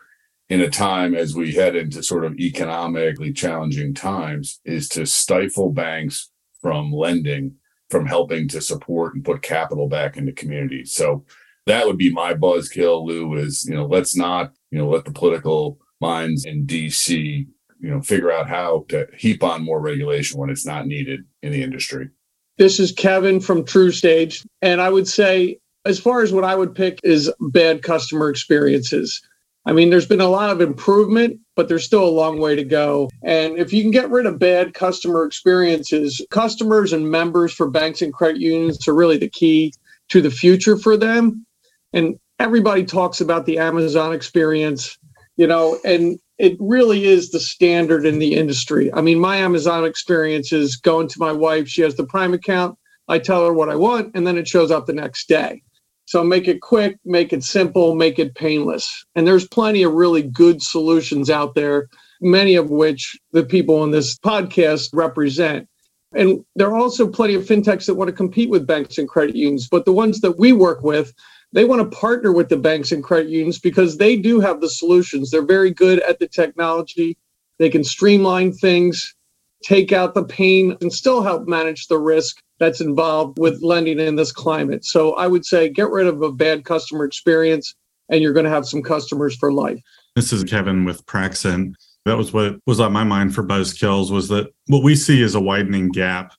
in 0.50 0.62
a 0.62 0.70
time 0.70 1.16
as 1.16 1.34
we 1.34 1.52
head 1.52 1.76
into 1.76 2.04
sort 2.04 2.26
of 2.26 2.38
economically 2.38 3.34
challenging 3.34 3.96
times 3.96 4.60
is 4.66 4.88
to 4.90 5.08
stifle 5.08 5.72
banks 5.72 6.30
from 6.62 6.94
lending, 6.94 7.56
from 7.90 8.06
helping 8.06 8.48
to 8.50 8.62
support 8.62 9.16
and 9.16 9.26
put 9.26 9.42
capital 9.42 9.90
back 9.90 10.16
into 10.16 10.32
communities. 10.32 10.94
So 10.94 11.26
that 11.66 11.86
would 11.86 11.98
be 11.98 12.12
my 12.12 12.34
buzzkill, 12.34 13.06
Lou, 13.06 13.36
is, 13.36 13.66
you 13.66 13.74
know, 13.74 13.86
let's 13.86 14.16
not, 14.16 14.54
you 14.72 14.78
know, 14.78 14.90
let 14.90 15.06
the 15.06 15.12
political 15.12 15.80
minds 16.00 16.46
in 16.46 16.66
DC 16.66 17.48
you 17.80 17.90
know 17.90 18.02
figure 18.02 18.32
out 18.32 18.50
how 18.50 18.86
to 18.90 19.08
heap 19.18 19.44
on 19.44 19.64
more 19.64 19.80
regulation 19.80 20.40
when 20.40 20.50
it's 20.50 20.66
not 20.66 20.88
needed 20.88 21.22
in 21.44 21.52
the 21.52 21.62
industry. 21.62 22.10
This 22.58 22.80
is 22.80 22.92
kevin 22.92 23.40
from 23.40 23.64
TruStage 23.64 24.46
and 24.62 24.82
i 24.82 24.90
would 24.90 25.08
say 25.08 25.60
as 25.86 26.00
far 26.00 26.22
as 26.22 26.32
what 26.32 26.44
i 26.44 26.56
would 26.56 26.74
pick 26.74 27.00
is 27.04 27.32
bad 27.40 27.84
customer 27.84 28.30
experiences. 28.30 29.22
I 29.68 29.74
mean 29.74 29.90
there's 29.90 30.08
been 30.08 30.22
a 30.22 30.30
lot 30.30 30.50
of 30.50 30.62
improvement 30.62 31.40
but 31.56 31.68
there's 31.68 31.86
still 31.86 32.04
a 32.04 32.10
long 32.10 32.40
way 32.40 32.56
to 32.56 32.66
go. 32.66 33.10
And 33.24 33.58
if 33.58 33.72
you 33.72 33.82
can 33.82 33.92
get 33.92 34.10
rid 34.10 34.26
of 34.26 34.40
bad 34.40 34.74
customer 34.74 35.26
experiences 35.26 36.26
customers 36.32 36.94
and 36.94 37.12
members 37.12 37.54
for 37.54 37.70
banks 37.70 38.02
and 38.02 38.14
credit 38.14 38.42
unions 38.42 38.88
are 38.88 38.96
really 38.96 39.18
the 39.18 39.30
key 39.30 39.74
to 40.10 40.22
the 40.22 40.32
future 40.32 40.78
for 40.78 40.98
them 40.98 41.46
and 41.96 42.20
everybody 42.38 42.86
talks 42.86 43.20
about 43.20 43.48
the 43.48 43.58
amazon 43.58 44.14
experience 44.14 45.00
you 45.38 45.48
know 45.48 45.80
and 45.84 46.20
it 46.38 46.58
really 46.60 47.06
is 47.06 47.32
the 47.32 47.40
standard 47.40 48.06
in 48.06 48.20
the 48.20 48.36
industry. 48.36 48.94
I 48.94 49.02
mean, 49.02 49.20
my 49.20 49.38
Amazon 49.38 49.86
experience 49.86 50.52
is 50.52 50.76
going 50.76 51.08
to 51.10 51.20
my 51.20 51.32
wife. 51.32 51.68
She 51.68 51.82
has 51.82 51.96
the 51.96 52.06
Prime 52.06 52.34
account. 52.34 52.78
I 53.08 53.20
tell 53.20 53.46
her 53.46 53.54
what 53.54 53.70
I 53.70 53.76
want, 53.76 54.12
and 54.16 54.26
then 54.26 54.38
it 54.38 54.48
shows 54.48 54.72
up 54.72 54.86
the 54.86 54.94
next 54.94 55.28
day. 55.30 55.62
So 56.06 56.24
make 56.24 56.48
it 56.48 56.62
quick, 56.62 56.98
make 57.06 57.34
it 57.34 57.44
simple, 57.44 57.96
make 57.96 58.20
it 58.20 58.36
painless. 58.36 59.06
And 59.16 59.26
there's 59.26 59.48
plenty 59.48 59.84
of 59.84 59.94
really 59.94 60.22
good 60.22 60.62
solutions 60.62 61.30
out 61.30 61.56
there, 61.56 61.88
many 62.22 62.56
of 62.56 62.70
which 62.70 63.18
the 63.32 63.44
people 63.44 63.80
on 63.80 63.92
this 63.92 64.18
podcast 64.18 64.90
represent. 64.94 65.68
And 66.14 66.46
there 66.56 66.68
are 66.68 66.78
also 66.78 67.08
plenty 67.08 67.36
of 67.36 67.44
fintechs 67.44 67.86
that 67.86 67.96
want 67.96 68.10
to 68.10 68.16
compete 68.16 68.50
with 68.50 68.68
banks 68.68 68.98
and 68.98 69.08
credit 69.08 69.36
unions, 69.36 69.68
but 69.70 69.86
the 69.86 69.94
ones 69.94 70.22
that 70.22 70.38
we 70.38 70.54
work 70.54 70.84
with 70.84 71.14
they 71.54 71.66
want 71.66 71.82
to 71.82 71.98
partner 71.98 72.32
with 72.32 72.50
the 72.50 72.58
banks 72.58 72.92
and 72.92 73.04
credit 73.04 73.30
unions 73.30 73.60
because 73.60 73.98
they 73.98 74.16
do 74.16 74.40
have 74.40 74.62
the 74.62 74.70
solutions. 74.70 75.32
They're 75.32 75.46
very 75.46 75.72
good 75.72 76.00
at 76.02 76.20
the 76.20 76.28
technology. 76.28 77.18
They 77.60 77.70
can 77.70 77.84
streamline 77.84 78.52
things, 78.52 79.16
take 79.64 79.92
out 79.92 80.14
the 80.14 80.24
pain, 80.24 80.76
and 80.82 80.92
still 80.92 81.24
help 81.24 81.48
manage 81.48 81.88
the 81.88 81.98
risk 81.98 82.42
that's 82.60 82.82
involved 82.82 83.40
with 83.40 83.62
lending 83.62 84.00
in 84.00 84.16
this 84.16 84.32
climate. 84.32 84.86
So 84.86 85.14
I 85.14 85.28
would 85.28 85.46
say 85.46 85.70
get 85.70 85.90
rid 85.90 86.08
of 86.08 86.22
a 86.22 86.32
bad 86.32 86.66
customer 86.66 87.06
experience 87.06 87.76
and 88.10 88.22
you're 88.22 88.34
going 88.34 88.46
to 88.46 88.50
have 88.50 88.68
some 88.68 88.82
customers 88.84 89.36
for 89.36 89.52
life. 89.52 89.82
This 90.16 90.32
is 90.32 90.44
Kevin 90.44 90.86
with 90.86 91.06
Praxent. 91.06 91.76
That 92.06 92.18
was 92.18 92.32
what 92.32 92.60
was 92.68 92.80
on 92.80 92.94
my 92.94 93.04
mind 93.04 93.34
for 93.34 93.44
Buzzkills 93.44 94.12
was 94.12 94.28
that 94.28 94.52
what 94.68 94.84
we 94.84 94.96
see 94.96 95.22
is 95.22 95.36
a 95.36 95.42
widening 95.42 95.90
gap 95.90 96.34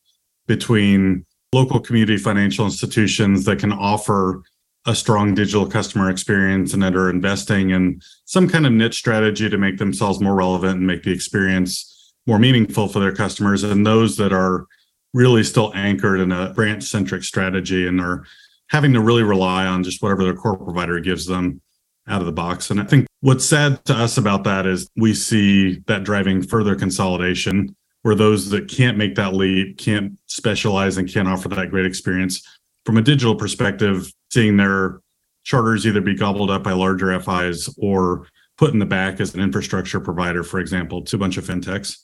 between 0.47 1.27
local 1.53 1.81
community 1.81 2.17
financial 2.17 2.65
institutions 2.65 3.45
that 3.45 3.59
can 3.59 3.73
offer 3.73 4.43
a 4.87 4.95
strong 4.95 5.35
digital 5.35 5.67
customer 5.67 6.11
experience 6.11 6.73
and 6.73 6.83
that 6.83 6.95
are 6.95 7.11
investing 7.11 7.71
in 7.71 8.01
some 8.25 8.49
kind 8.49 8.67
of 8.67 8.73
niche 8.73 8.97
strategy 8.97 9.51
to 9.51 9.59
make 9.59 9.79
themselves 9.79 10.21
more 10.21 10.35
relevant 10.35 10.79
and 10.79 10.87
make 10.87 11.03
the 11.03 11.13
experience 11.13 12.15
more 12.27 12.39
meaningful 12.39 12.89
for 12.89 13.01
their 13.01 13.15
customers 13.15 13.63
and 13.63 13.85
those 13.87 14.17
that 14.17 14.33
are 14.33 14.67
really 15.13 15.43
still 15.43 15.73
anchored 15.75 16.21
in 16.21 16.31
a 16.31 16.53
branch 16.53 16.85
centric 16.85 17.25
strategy 17.25 17.87
and 17.87 18.01
are 18.01 18.25
having 18.69 18.93
to 18.93 19.01
really 19.01 19.23
rely 19.23 19.67
on 19.67 19.83
just 19.83 20.03
whatever 20.03 20.25
their 20.25 20.35
core 20.35 20.57
provider 20.57 21.01
gives 21.01 21.27
them 21.27 21.61
out 22.09 22.21
of 22.21 22.27
the 22.27 22.33
box. 22.33 22.71
And 22.71 22.81
I 22.81 22.85
think 22.85 23.07
what's 23.21 23.45
sad 23.45 23.85
to 23.87 23.95
us 23.95 24.19
about 24.19 24.45
that 24.45 24.67
is 24.67 24.89
we 24.97 25.15
see 25.15 25.81
that 25.87 26.05
driving 26.05 26.43
further 26.43 26.77
consolidation 26.77 27.75
where 28.03 28.15
those 28.15 28.51
that 28.51 28.69
can't 28.69 28.97
make 28.97 29.17
that 29.17 29.35
leap, 29.35 29.79
can't 29.79 30.17
specialize, 30.27 30.97
and 30.97 31.13
can't 31.13 31.27
offer 31.27 31.49
that 31.49 31.71
great 31.71 31.87
experience 31.87 32.41
from 32.85 32.97
a 32.97 33.03
digital 33.03 33.35
perspective, 33.35 34.13
seeing 34.31 34.57
their 34.57 35.01
charters 35.45 35.87
either 35.87 36.01
be 36.01 36.15
gobbled 36.15 36.51
up 36.51 36.63
by 36.63 36.73
larger 36.73 37.19
FIs 37.21 37.75
or 37.79 38.27
put 38.59 38.73
in 38.73 38.79
the 38.79 38.87
back 38.87 39.21
as 39.21 39.35
an 39.35 39.41
infrastructure 39.41 40.01
provider, 40.01 40.43
for 40.43 40.61
example, 40.61 41.03
to 41.03 41.17
a 41.17 41.19
bunch 41.19 41.37
of 41.37 41.47
fintechs. 41.47 41.99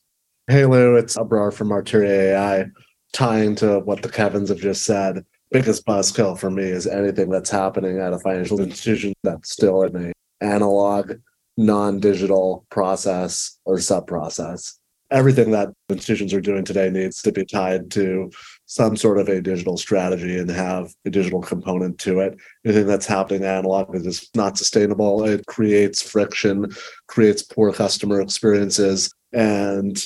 Hey 0.49 0.67
Lou, 0.67 0.97
it's 0.97 1.17
Abrar 1.17 1.53
from 1.53 1.69
Arteria 1.69 2.33
AI. 2.35 2.67
Tying 3.13 3.55
to 3.57 3.81
what 3.81 4.03
the 4.03 4.09
Kevins 4.09 4.49
have 4.49 4.59
just 4.59 4.85
said, 4.85 5.25
biggest 5.51 5.85
buzzkill 5.85 6.39
for 6.39 6.51
me 6.51 6.65
is 6.65 6.87
anything 6.87 7.29
that's 7.29 7.51
happening 7.51 7.99
at 7.99 8.13
a 8.13 8.19
financial 8.19 8.61
institution 8.61 9.13
that's 9.23 9.53
still 9.53 9.83
in 9.83 9.97
a 9.97 10.13
analog, 10.41 11.13
non-digital 11.57 12.67
process 12.71 13.59
or 13.65 13.79
sub-process. 13.79 14.79
Everything 15.12 15.51
that 15.51 15.68
institutions 15.90 16.33
are 16.33 16.40
doing 16.40 16.64
today 16.64 16.88
needs 16.88 17.20
to 17.22 17.33
be 17.33 17.44
tied 17.44 17.90
to 17.92 18.31
some 18.64 18.96
sort 18.96 19.18
of 19.18 19.29
a 19.29 19.42
digital 19.42 19.77
strategy 19.77 20.38
and 20.38 20.51
have 20.51 20.94
a 21.05 21.11
digital 21.11 21.42
component 21.42 21.98
to 21.98 22.20
it. 22.20 22.38
Anything 22.64 22.87
that's 22.87 23.07
happening 23.07 23.44
analog 23.44 23.94
is 23.94 24.31
not 24.35 24.57
sustainable. 24.57 25.25
It 25.25 25.44
creates 25.46 26.01
friction, 26.01 26.72
creates 27.09 27.42
poor 27.42 27.72
customer 27.72 28.22
experiences, 28.22 29.12
and 29.33 30.03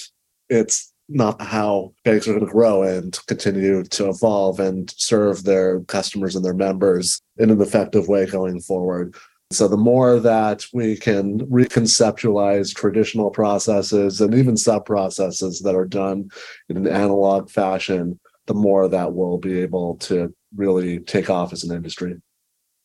it's 0.48 0.92
not 1.08 1.40
how 1.40 1.92
banks 2.04 2.26
are 2.26 2.32
going 2.32 2.44
to 2.44 2.52
grow 2.52 2.82
and 2.82 3.16
continue 3.26 3.84
to 3.84 4.08
evolve 4.08 4.58
and 4.58 4.92
serve 4.96 5.44
their 5.44 5.80
customers 5.82 6.34
and 6.34 6.44
their 6.44 6.54
members 6.54 7.20
in 7.38 7.50
an 7.50 7.60
effective 7.60 8.08
way 8.08 8.26
going 8.26 8.60
forward. 8.60 9.14
So, 9.52 9.68
the 9.68 9.76
more 9.76 10.18
that 10.18 10.66
we 10.72 10.96
can 10.96 11.40
reconceptualize 11.46 12.74
traditional 12.74 13.30
processes 13.30 14.20
and 14.20 14.35
even 14.35 14.56
sub 14.56 14.85
processes 14.85 15.61
that 15.61 15.76
are 15.76 15.87
done 15.87 16.30
in 16.68 16.76
an 16.76 16.88
analog 16.88 17.48
fashion, 17.48 18.18
the 18.46 18.54
more 18.54 18.88
that 18.88 19.12
we'll 19.12 19.38
be 19.38 19.61
able 19.61 19.96
to 19.98 20.35
really 20.56 20.98
take 20.98 21.30
off 21.30 21.52
as 21.52 21.62
an 21.62 21.74
industry. 21.74 22.16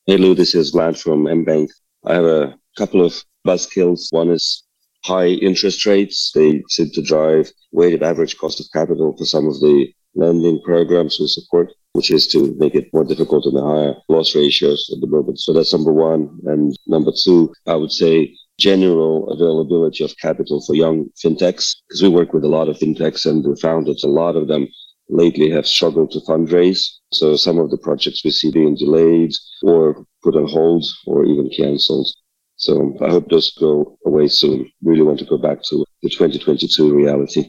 Hey, 0.06 0.16
Lou, 0.16 0.34
this 0.34 0.54
is 0.54 0.72
Vlad 0.72 1.00
from 1.00 1.24
Mbanq. 1.24 1.68
I 2.04 2.14
have 2.14 2.24
a 2.24 2.56
couple 2.76 3.04
of 3.04 3.24
buzzkills. 3.46 4.12
One 4.12 4.30
is 4.30 4.64
high 5.04 5.28
interest 5.28 5.84
rates. 5.84 6.32
They 6.32 6.62
seem 6.68 6.90
to 6.90 7.02
drive 7.02 7.50
weighted 7.72 8.02
average 8.02 8.36
cost 8.36 8.60
of 8.60 8.66
capital 8.72 9.16
for 9.16 9.24
some 9.24 9.46
of 9.46 9.58
the 9.60 9.92
lending 10.14 10.60
programs 10.62 11.18
we 11.18 11.26
support, 11.26 11.72
which 11.92 12.10
is 12.10 12.26
to 12.28 12.54
make 12.58 12.74
it 12.74 12.88
more 12.92 13.04
difficult 13.04 13.46
and 13.46 13.56
the 13.56 13.64
higher 13.64 13.94
loss 14.08 14.34
ratios 14.34 14.90
at 14.94 15.00
the 15.00 15.06
moment. 15.06 15.38
So 15.38 15.52
that's 15.52 15.72
number 15.72 15.92
one. 15.92 16.38
And 16.46 16.76
number 16.86 17.12
two, 17.24 17.52
I 17.66 17.74
would 17.76 17.92
say 17.92 18.34
general 18.58 19.30
availability 19.30 20.04
of 20.04 20.16
capital 20.18 20.62
for 20.66 20.74
young 20.74 21.06
fintechs, 21.22 21.76
because 21.88 22.02
we 22.02 22.08
work 22.08 22.32
with 22.32 22.44
a 22.44 22.48
lot 22.48 22.68
of 22.68 22.78
fintechs 22.78 23.26
and 23.26 23.44
we 23.44 23.56
found 23.60 23.86
that 23.86 24.02
a 24.04 24.08
lot 24.08 24.36
of 24.36 24.48
them 24.48 24.68
lately 25.08 25.50
have 25.50 25.66
struggled 25.66 26.10
to 26.12 26.20
fundraise. 26.20 26.86
So 27.12 27.36
some 27.36 27.58
of 27.58 27.70
the 27.70 27.78
projects 27.78 28.24
we 28.24 28.30
see 28.30 28.50
being 28.50 28.76
delayed 28.76 29.32
or 29.62 30.04
put 30.22 30.36
on 30.36 30.48
hold 30.48 30.84
or 31.06 31.24
even 31.24 31.50
canceled. 31.50 32.08
So 32.56 32.96
I 33.02 33.10
hope 33.10 33.28
those 33.28 33.52
go 33.58 33.98
away 34.06 34.28
soon. 34.28 34.70
Really 34.82 35.02
want 35.02 35.18
to 35.18 35.24
go 35.24 35.36
back 35.36 35.62
to 35.64 35.84
the 36.02 36.08
2022 36.08 36.94
reality. 36.94 37.48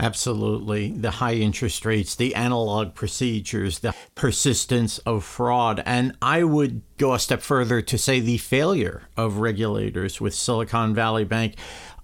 Absolutely. 0.00 0.92
The 0.92 1.10
high 1.10 1.34
interest 1.34 1.84
rates, 1.84 2.14
the 2.14 2.34
analog 2.34 2.94
procedures, 2.94 3.80
the 3.80 3.94
persistence 4.14 4.98
of 4.98 5.24
fraud. 5.24 5.82
And 5.84 6.16
I 6.22 6.42
would 6.42 6.80
go 6.96 7.12
a 7.12 7.18
step 7.18 7.42
further 7.42 7.82
to 7.82 7.98
say 7.98 8.18
the 8.18 8.38
failure 8.38 9.02
of 9.16 9.36
regulators 9.36 10.20
with 10.20 10.34
Silicon 10.34 10.94
Valley 10.94 11.24
Bank. 11.24 11.56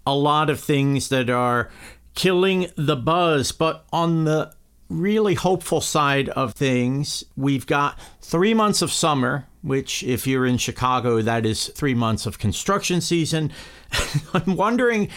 A 0.07 0.15
lot 0.15 0.51
of 0.51 0.61
things 0.61 1.09
that 1.09 1.31
are 1.31 1.71
killing 2.15 2.71
the 2.77 2.97
buzz. 2.97 3.51
But 3.53 3.87
on 3.93 4.25
the 4.25 4.53
really 4.91 5.35
hopeful 5.35 5.81
side 5.81 6.29
of 6.31 6.55
things, 6.55 7.25
we've 7.35 7.67
got 7.67 7.99
three 8.21 8.55
months 8.55 8.83
of 8.83 8.93
summer, 8.93 9.47
which, 9.63 10.03
if 10.03 10.27
you're 10.27 10.47
in 10.47 10.59
Chicago, 10.59 11.23
that 11.23 11.47
is 11.47 11.69
three 11.69 11.95
months 11.95 12.27
of 12.27 12.39
construction 12.39 13.01
season. 13.01 13.53
I'm 14.35 14.55
wondering 14.55 15.09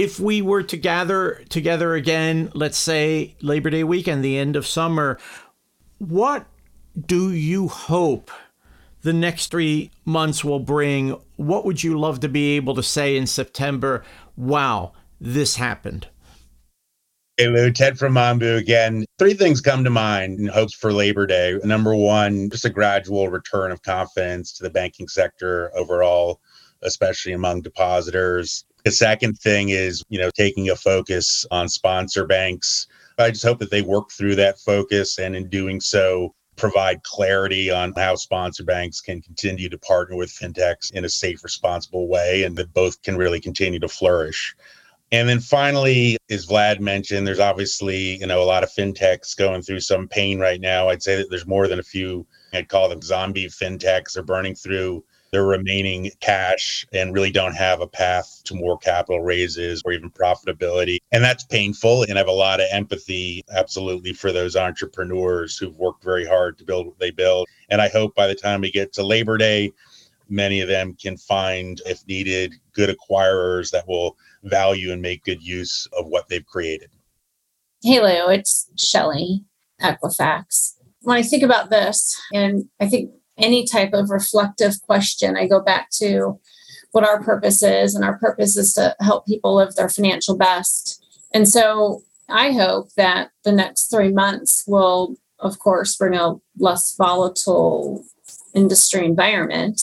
if 0.00 0.18
we 0.18 0.40
were 0.40 0.62
to 0.62 0.78
gather 0.78 1.44
together 1.50 1.92
again, 1.94 2.50
let's 2.54 2.78
say 2.78 3.36
Labor 3.42 3.68
Day 3.68 3.84
weekend, 3.84 4.24
the 4.24 4.38
end 4.38 4.56
of 4.56 4.66
summer, 4.66 5.18
what 5.98 6.46
do 6.98 7.34
you 7.34 7.68
hope 7.68 8.30
the 9.02 9.12
next 9.12 9.50
three 9.50 9.90
months 10.06 10.42
will 10.42 10.58
bring? 10.58 11.20
What 11.36 11.66
would 11.66 11.84
you 11.84 12.00
love 12.00 12.20
to 12.20 12.30
be 12.30 12.56
able 12.56 12.74
to 12.76 12.82
say 12.82 13.14
in 13.14 13.26
September? 13.26 14.02
Wow, 14.38 14.92
this 15.20 15.56
happened. 15.56 16.08
Hey 17.36 17.48
Lou, 17.48 17.70
Ted 17.70 17.98
from 17.98 18.14
Mambu 18.14 18.56
again. 18.56 19.04
Three 19.18 19.34
things 19.34 19.60
come 19.60 19.84
to 19.84 19.90
mind 19.90 20.40
in 20.40 20.46
hopes 20.46 20.72
for 20.72 20.94
Labor 20.94 21.26
Day. 21.26 21.58
Number 21.62 21.94
one, 21.94 22.48
just 22.48 22.64
a 22.64 22.70
gradual 22.70 23.28
return 23.28 23.70
of 23.70 23.82
confidence 23.82 24.54
to 24.54 24.62
the 24.62 24.70
banking 24.70 25.08
sector 25.08 25.70
overall, 25.76 26.40
especially 26.80 27.32
among 27.32 27.60
depositors. 27.60 28.64
The 28.84 28.90
second 28.90 29.38
thing 29.38 29.70
is, 29.70 30.02
you 30.08 30.18
know, 30.18 30.30
taking 30.30 30.70
a 30.70 30.76
focus 30.76 31.46
on 31.50 31.68
sponsor 31.68 32.26
banks. 32.26 32.86
I 33.18 33.30
just 33.30 33.44
hope 33.44 33.58
that 33.58 33.70
they 33.70 33.82
work 33.82 34.10
through 34.10 34.36
that 34.36 34.58
focus 34.58 35.18
and 35.18 35.36
in 35.36 35.48
doing 35.50 35.80
so, 35.80 36.34
provide 36.56 37.02
clarity 37.02 37.70
on 37.70 37.92
how 37.96 38.14
sponsor 38.14 38.64
banks 38.64 39.00
can 39.00 39.20
continue 39.22 39.68
to 39.68 39.78
partner 39.78 40.16
with 40.16 40.30
fintechs 40.30 40.92
in 40.92 41.04
a 41.04 41.08
safe, 41.08 41.42
responsible 41.42 42.08
way 42.08 42.44
and 42.44 42.56
that 42.56 42.72
both 42.74 43.00
can 43.02 43.16
really 43.16 43.40
continue 43.40 43.80
to 43.80 43.88
flourish. 43.88 44.54
And 45.12 45.28
then 45.28 45.40
finally, 45.40 46.18
as 46.30 46.46
Vlad 46.46 46.78
mentioned, 46.78 47.26
there's 47.26 47.40
obviously, 47.40 48.16
you 48.18 48.26
know, 48.26 48.42
a 48.42 48.44
lot 48.44 48.62
of 48.62 48.70
fintechs 48.70 49.36
going 49.36 49.62
through 49.62 49.80
some 49.80 50.06
pain 50.06 50.38
right 50.38 50.60
now. 50.60 50.88
I'd 50.88 51.02
say 51.02 51.16
that 51.16 51.28
there's 51.30 51.46
more 51.46 51.66
than 51.66 51.80
a 51.80 51.82
few, 51.82 52.26
I'd 52.52 52.68
call 52.68 52.88
them 52.88 53.02
zombie 53.02 53.48
fintechs 53.48 54.16
are 54.16 54.22
burning 54.22 54.54
through 54.54 55.04
their 55.32 55.44
remaining 55.44 56.10
cash 56.20 56.86
and 56.92 57.14
really 57.14 57.30
don't 57.30 57.54
have 57.54 57.80
a 57.80 57.86
path 57.86 58.42
to 58.44 58.54
more 58.54 58.78
capital 58.78 59.22
raises 59.22 59.82
or 59.84 59.92
even 59.92 60.10
profitability. 60.10 60.98
And 61.12 61.22
that's 61.22 61.44
painful. 61.44 62.02
And 62.02 62.14
I 62.14 62.18
have 62.18 62.28
a 62.28 62.32
lot 62.32 62.60
of 62.60 62.66
empathy, 62.70 63.42
absolutely, 63.54 64.12
for 64.12 64.32
those 64.32 64.56
entrepreneurs 64.56 65.56
who've 65.56 65.76
worked 65.76 66.02
very 66.02 66.26
hard 66.26 66.58
to 66.58 66.64
build 66.64 66.86
what 66.86 66.98
they 66.98 67.10
build. 67.10 67.46
And 67.68 67.80
I 67.80 67.88
hope 67.88 68.14
by 68.14 68.26
the 68.26 68.34
time 68.34 68.60
we 68.60 68.70
get 68.70 68.92
to 68.94 69.02
Labor 69.02 69.38
Day, 69.38 69.72
many 70.28 70.60
of 70.60 70.68
them 70.68 70.94
can 70.94 71.16
find, 71.16 71.80
if 71.86 72.06
needed, 72.06 72.54
good 72.72 72.96
acquirers 72.96 73.70
that 73.70 73.86
will 73.86 74.16
value 74.44 74.92
and 74.92 75.02
make 75.02 75.24
good 75.24 75.42
use 75.42 75.86
of 75.96 76.06
what 76.06 76.28
they've 76.28 76.46
created. 76.46 76.90
Hey, 77.82 78.00
Lou, 78.00 78.30
it's 78.30 78.70
Shelly, 78.76 79.44
Equifax. 79.80 80.74
When 81.02 81.16
I 81.16 81.22
think 81.22 81.42
about 81.42 81.70
this, 81.70 82.20
and 82.32 82.64
I 82.78 82.88
think 82.88 83.10
any 83.40 83.66
type 83.66 83.92
of 83.92 84.10
reflective 84.10 84.80
question, 84.82 85.36
I 85.36 85.46
go 85.46 85.60
back 85.60 85.90
to 85.98 86.38
what 86.92 87.06
our 87.06 87.22
purpose 87.22 87.62
is, 87.62 87.94
and 87.94 88.04
our 88.04 88.18
purpose 88.18 88.56
is 88.56 88.74
to 88.74 88.96
help 89.00 89.26
people 89.26 89.56
live 89.56 89.74
their 89.74 89.88
financial 89.88 90.36
best. 90.36 91.04
And 91.32 91.48
so 91.48 92.02
I 92.28 92.52
hope 92.52 92.92
that 92.96 93.30
the 93.44 93.52
next 93.52 93.90
three 93.90 94.12
months 94.12 94.64
will, 94.66 95.16
of 95.38 95.58
course, 95.58 95.96
bring 95.96 96.14
a 96.14 96.34
less 96.58 96.94
volatile 96.96 98.04
industry 98.54 99.04
environment. 99.04 99.82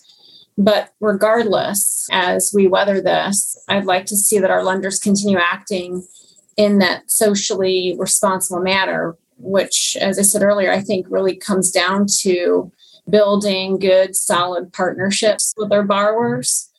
But 0.57 0.93
regardless, 0.99 2.07
as 2.11 2.51
we 2.53 2.67
weather 2.67 2.99
this, 2.99 3.57
I'd 3.67 3.85
like 3.85 4.05
to 4.07 4.17
see 4.17 4.39
that 4.39 4.51
our 4.51 4.63
lenders 4.63 4.99
continue 4.99 5.37
acting 5.37 6.05
in 6.57 6.79
that 6.79 7.11
socially 7.11 7.95
responsible 7.97 8.61
manner, 8.61 9.15
which, 9.37 9.95
as 10.01 10.17
I 10.17 10.23
said 10.23 10.41
earlier, 10.41 10.71
I 10.71 10.81
think 10.81 11.05
really 11.09 11.35
comes 11.35 11.69
down 11.69 12.07
to 12.21 12.71
building 13.09 13.79
good, 13.79 14.15
solid 14.15 14.73
partnerships 14.73 15.53
with 15.57 15.71
our 15.71 15.83
borrowers 15.83 16.71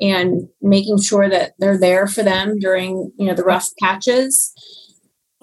and 0.00 0.48
making 0.60 1.00
sure 1.00 1.28
that 1.28 1.52
they're 1.58 1.78
there 1.78 2.06
for 2.06 2.22
them 2.22 2.58
during 2.58 3.12
you 3.16 3.26
know 3.26 3.34
the 3.34 3.44
rough 3.44 3.70
patches 3.80 4.52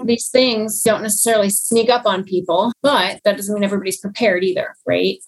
these 0.03 0.29
things 0.29 0.81
don't 0.81 1.03
necessarily 1.03 1.49
sneak 1.49 1.89
up 1.89 2.05
on 2.05 2.23
people 2.23 2.73
but 2.81 3.21
that 3.23 3.37
doesn't 3.37 3.53
mean 3.53 3.63
everybody's 3.63 3.99
prepared 3.99 4.43
either 4.43 4.75
right 4.85 5.19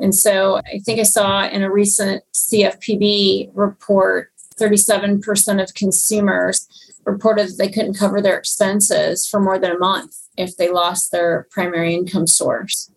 and 0.00 0.14
so 0.14 0.56
I 0.56 0.80
think 0.84 0.98
I 0.98 1.04
saw 1.04 1.46
in 1.46 1.62
a 1.62 1.70
recent 1.70 2.22
CFPB 2.34 3.50
report 3.54 4.30
37% 4.60 5.62
of 5.62 5.74
consumers 5.74 6.68
reported 7.04 7.48
that 7.48 7.58
they 7.58 7.68
couldn't 7.68 7.98
cover 7.98 8.20
their 8.20 8.38
expenses 8.38 9.26
for 9.26 9.40
more 9.40 9.58
than 9.58 9.72
a 9.72 9.78
month 9.78 10.16
if 10.36 10.56
they 10.56 10.70
lost 10.70 11.12
their 11.12 11.46
primary 11.50 11.94
income 11.94 12.26
source. 12.26 12.90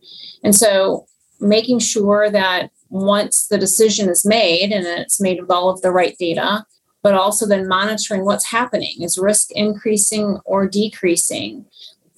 And 0.43 0.55
so 0.55 1.07
making 1.39 1.79
sure 1.79 2.29
that 2.29 2.71
once 2.89 3.47
the 3.47 3.57
decision 3.57 4.09
is 4.09 4.25
made 4.25 4.71
and 4.71 4.85
it's 4.85 5.19
made 5.19 5.41
with 5.41 5.51
all 5.51 5.69
of 5.69 5.81
the 5.81 5.91
right 5.91 6.15
data, 6.17 6.65
but 7.03 7.13
also 7.13 7.45
then 7.45 7.67
monitoring 7.67 8.25
what's 8.25 8.45
happening. 8.45 9.01
Is 9.01 9.17
risk 9.17 9.51
increasing 9.51 10.39
or 10.45 10.67
decreasing? 10.67 11.65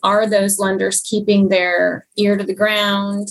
Are 0.03 0.27
those 0.27 0.60
lenders 0.60 1.01
keeping 1.01 1.49
their 1.49 2.08
ear 2.17 2.38
to 2.38 2.43
the 2.43 2.55
ground? 2.55 3.27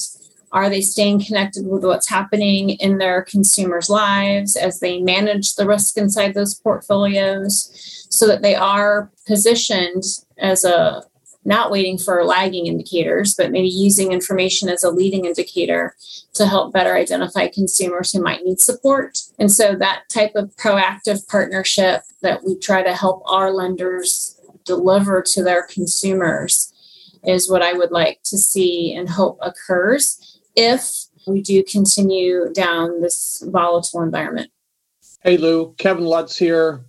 Are 0.53 0.71
they 0.71 0.81
staying 0.81 1.25
connected 1.25 1.67
with 1.67 1.85
what's 1.85 2.09
happening 2.09 2.71
in 2.71 2.99
their 2.99 3.23
consumers' 3.23 3.91
lives 3.91 4.57
as 4.57 4.81
they 4.81 5.01
manage 5.01 5.55
the 5.55 5.67
risk 5.67 5.97
inside 5.97 6.35
those 6.35 6.55
portfolios 6.55 8.07
so 8.11 8.27
that 8.27 8.43
they 8.43 8.55
are 8.55 9.11
positioned 9.27 10.03
as 10.39 10.65
a 10.65 11.03
not 11.45 11.71
waiting 11.71 11.97
for 11.99 12.25
lagging 12.25 12.67
indicators, 12.67 13.35
but 13.35 13.51
maybe 13.51 13.69
using 13.69 14.13
information 14.13 14.69
as 14.69 14.85
a 14.85 14.91
leading 14.91 15.25
indicator 15.25 15.95
to 16.35 16.47
help 16.47 16.73
better 16.73 16.95
identify 16.95 17.49
consumers 17.49 18.13
who 18.13 18.23
might 18.23 18.45
need 18.45 18.61
support. 18.61 19.19
And 19.39 19.51
so 19.51 19.75
that 19.77 20.03
type 20.09 20.33
of 20.35 20.55
proactive 20.57 21.27
partnership 21.29 22.03
that 22.23 22.45
we 22.45 22.59
try 22.59 22.83
to 22.83 22.95
help 22.95 23.23
our 23.27 23.53
lenders 23.53 24.39
deliver 24.65 25.23
to 25.23 25.43
their 25.43 25.63
consumers 25.63 26.73
is 27.25 27.51
what 27.51 27.63
I 27.63 27.73
would 27.73 27.91
like 27.91 28.21
to 28.25 28.39
see 28.39 28.95
and 28.95 29.09
hope 29.09 29.39
occurs 29.41 30.41
if 30.55 31.07
we 31.27 31.41
do 31.41 31.63
continue 31.63 32.53
down 32.53 33.01
this 33.01 33.43
volatile 33.47 34.03
environment. 34.03 34.51
Hey 35.23 35.37
Lou, 35.37 35.75
Kevin 35.79 36.05
Lutts 36.05 36.37
here. 36.37 36.85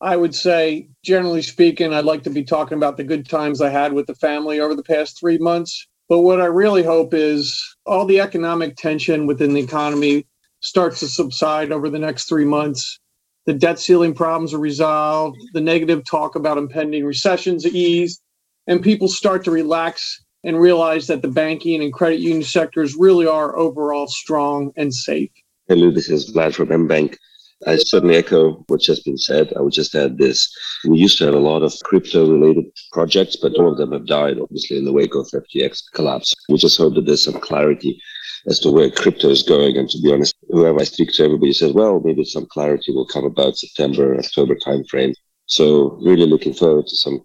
I 0.00 0.16
would 0.16 0.34
say, 0.34 0.88
generally 1.04 1.42
speaking, 1.42 1.92
I'd 1.92 2.04
like 2.04 2.22
to 2.24 2.30
be 2.30 2.44
talking 2.44 2.76
about 2.76 2.96
the 2.96 3.04
good 3.04 3.28
times 3.28 3.60
I 3.60 3.70
had 3.70 3.92
with 3.92 4.06
the 4.06 4.14
family 4.14 4.60
over 4.60 4.74
the 4.74 4.82
past 4.82 5.18
three 5.18 5.38
months. 5.38 5.86
But 6.08 6.20
what 6.20 6.40
I 6.40 6.46
really 6.46 6.82
hope 6.82 7.12
is 7.12 7.60
all 7.84 8.06
the 8.06 8.20
economic 8.20 8.76
tension 8.76 9.26
within 9.26 9.54
the 9.54 9.60
economy 9.60 10.26
starts 10.60 11.00
to 11.00 11.08
subside 11.08 11.72
over 11.72 11.90
the 11.90 11.98
next 11.98 12.28
three 12.28 12.44
months. 12.44 12.98
The 13.46 13.54
debt 13.54 13.78
ceiling 13.78 14.14
problems 14.14 14.54
are 14.54 14.58
resolved, 14.58 15.38
the 15.52 15.60
negative 15.60 16.04
talk 16.04 16.36
about 16.36 16.58
impending 16.58 17.04
recessions 17.04 17.66
ease, 17.66 18.20
and 18.66 18.82
people 18.82 19.08
start 19.08 19.44
to 19.44 19.50
relax 19.50 20.22
and 20.44 20.60
realize 20.60 21.06
that 21.08 21.22
the 21.22 21.28
banking 21.28 21.82
and 21.82 21.92
credit 21.92 22.20
union 22.20 22.42
sectors 22.42 22.94
really 22.94 23.26
are 23.26 23.56
overall 23.56 24.06
strong 24.06 24.70
and 24.76 24.94
safe. 24.94 25.30
Hello, 25.66 25.90
this 25.90 26.08
is 26.08 26.32
Vlad 26.32 26.54
from 26.54 26.68
Mbanq. 26.68 27.16
I 27.66 27.76
certainly 27.76 28.16
echo 28.16 28.64
what 28.68 28.80
just 28.80 29.04
been 29.04 29.18
said. 29.18 29.52
I 29.56 29.60
would 29.60 29.72
just 29.72 29.94
add 29.94 30.16
this. 30.16 30.48
We 30.86 30.98
used 30.98 31.18
to 31.18 31.24
have 31.24 31.34
a 31.34 31.38
lot 31.38 31.62
of 31.62 31.74
crypto 31.84 32.30
related 32.30 32.66
projects, 32.92 33.36
but 33.36 33.56
all 33.56 33.72
of 33.72 33.78
them 33.78 33.92
have 33.92 34.06
died, 34.06 34.38
obviously, 34.38 34.78
in 34.78 34.84
the 34.84 34.92
wake 34.92 35.14
of 35.14 35.26
FTX 35.26 35.82
collapse. 35.94 36.34
We 36.48 36.56
just 36.56 36.78
hope 36.78 36.94
that 36.94 37.06
there's 37.06 37.24
some 37.24 37.40
clarity 37.40 38.00
as 38.46 38.60
to 38.60 38.70
where 38.70 38.90
crypto 38.90 39.28
is 39.30 39.42
going. 39.42 39.76
And 39.76 39.90
to 39.90 40.00
be 40.00 40.12
honest, 40.12 40.36
whoever 40.48 40.80
I 40.80 40.84
speak 40.84 41.12
to, 41.14 41.24
everybody 41.24 41.52
says, 41.52 41.72
well, 41.72 42.00
maybe 42.04 42.24
some 42.24 42.46
clarity 42.46 42.92
will 42.92 43.06
come 43.06 43.24
about 43.24 43.56
September, 43.56 44.16
October 44.16 44.54
timeframe. 44.54 45.14
So 45.46 45.98
really 46.02 46.26
looking 46.26 46.54
forward 46.54 46.86
to 46.86 46.96
some 46.96 47.24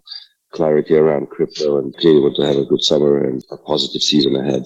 clarity 0.52 0.94
around 0.94 1.30
crypto 1.30 1.78
and 1.78 1.96
clearly 1.96 2.20
want 2.20 2.36
to 2.36 2.46
have 2.46 2.56
a 2.56 2.64
good 2.64 2.82
summer 2.82 3.22
and 3.22 3.42
a 3.50 3.56
positive 3.58 4.02
season 4.02 4.34
ahead. 4.34 4.64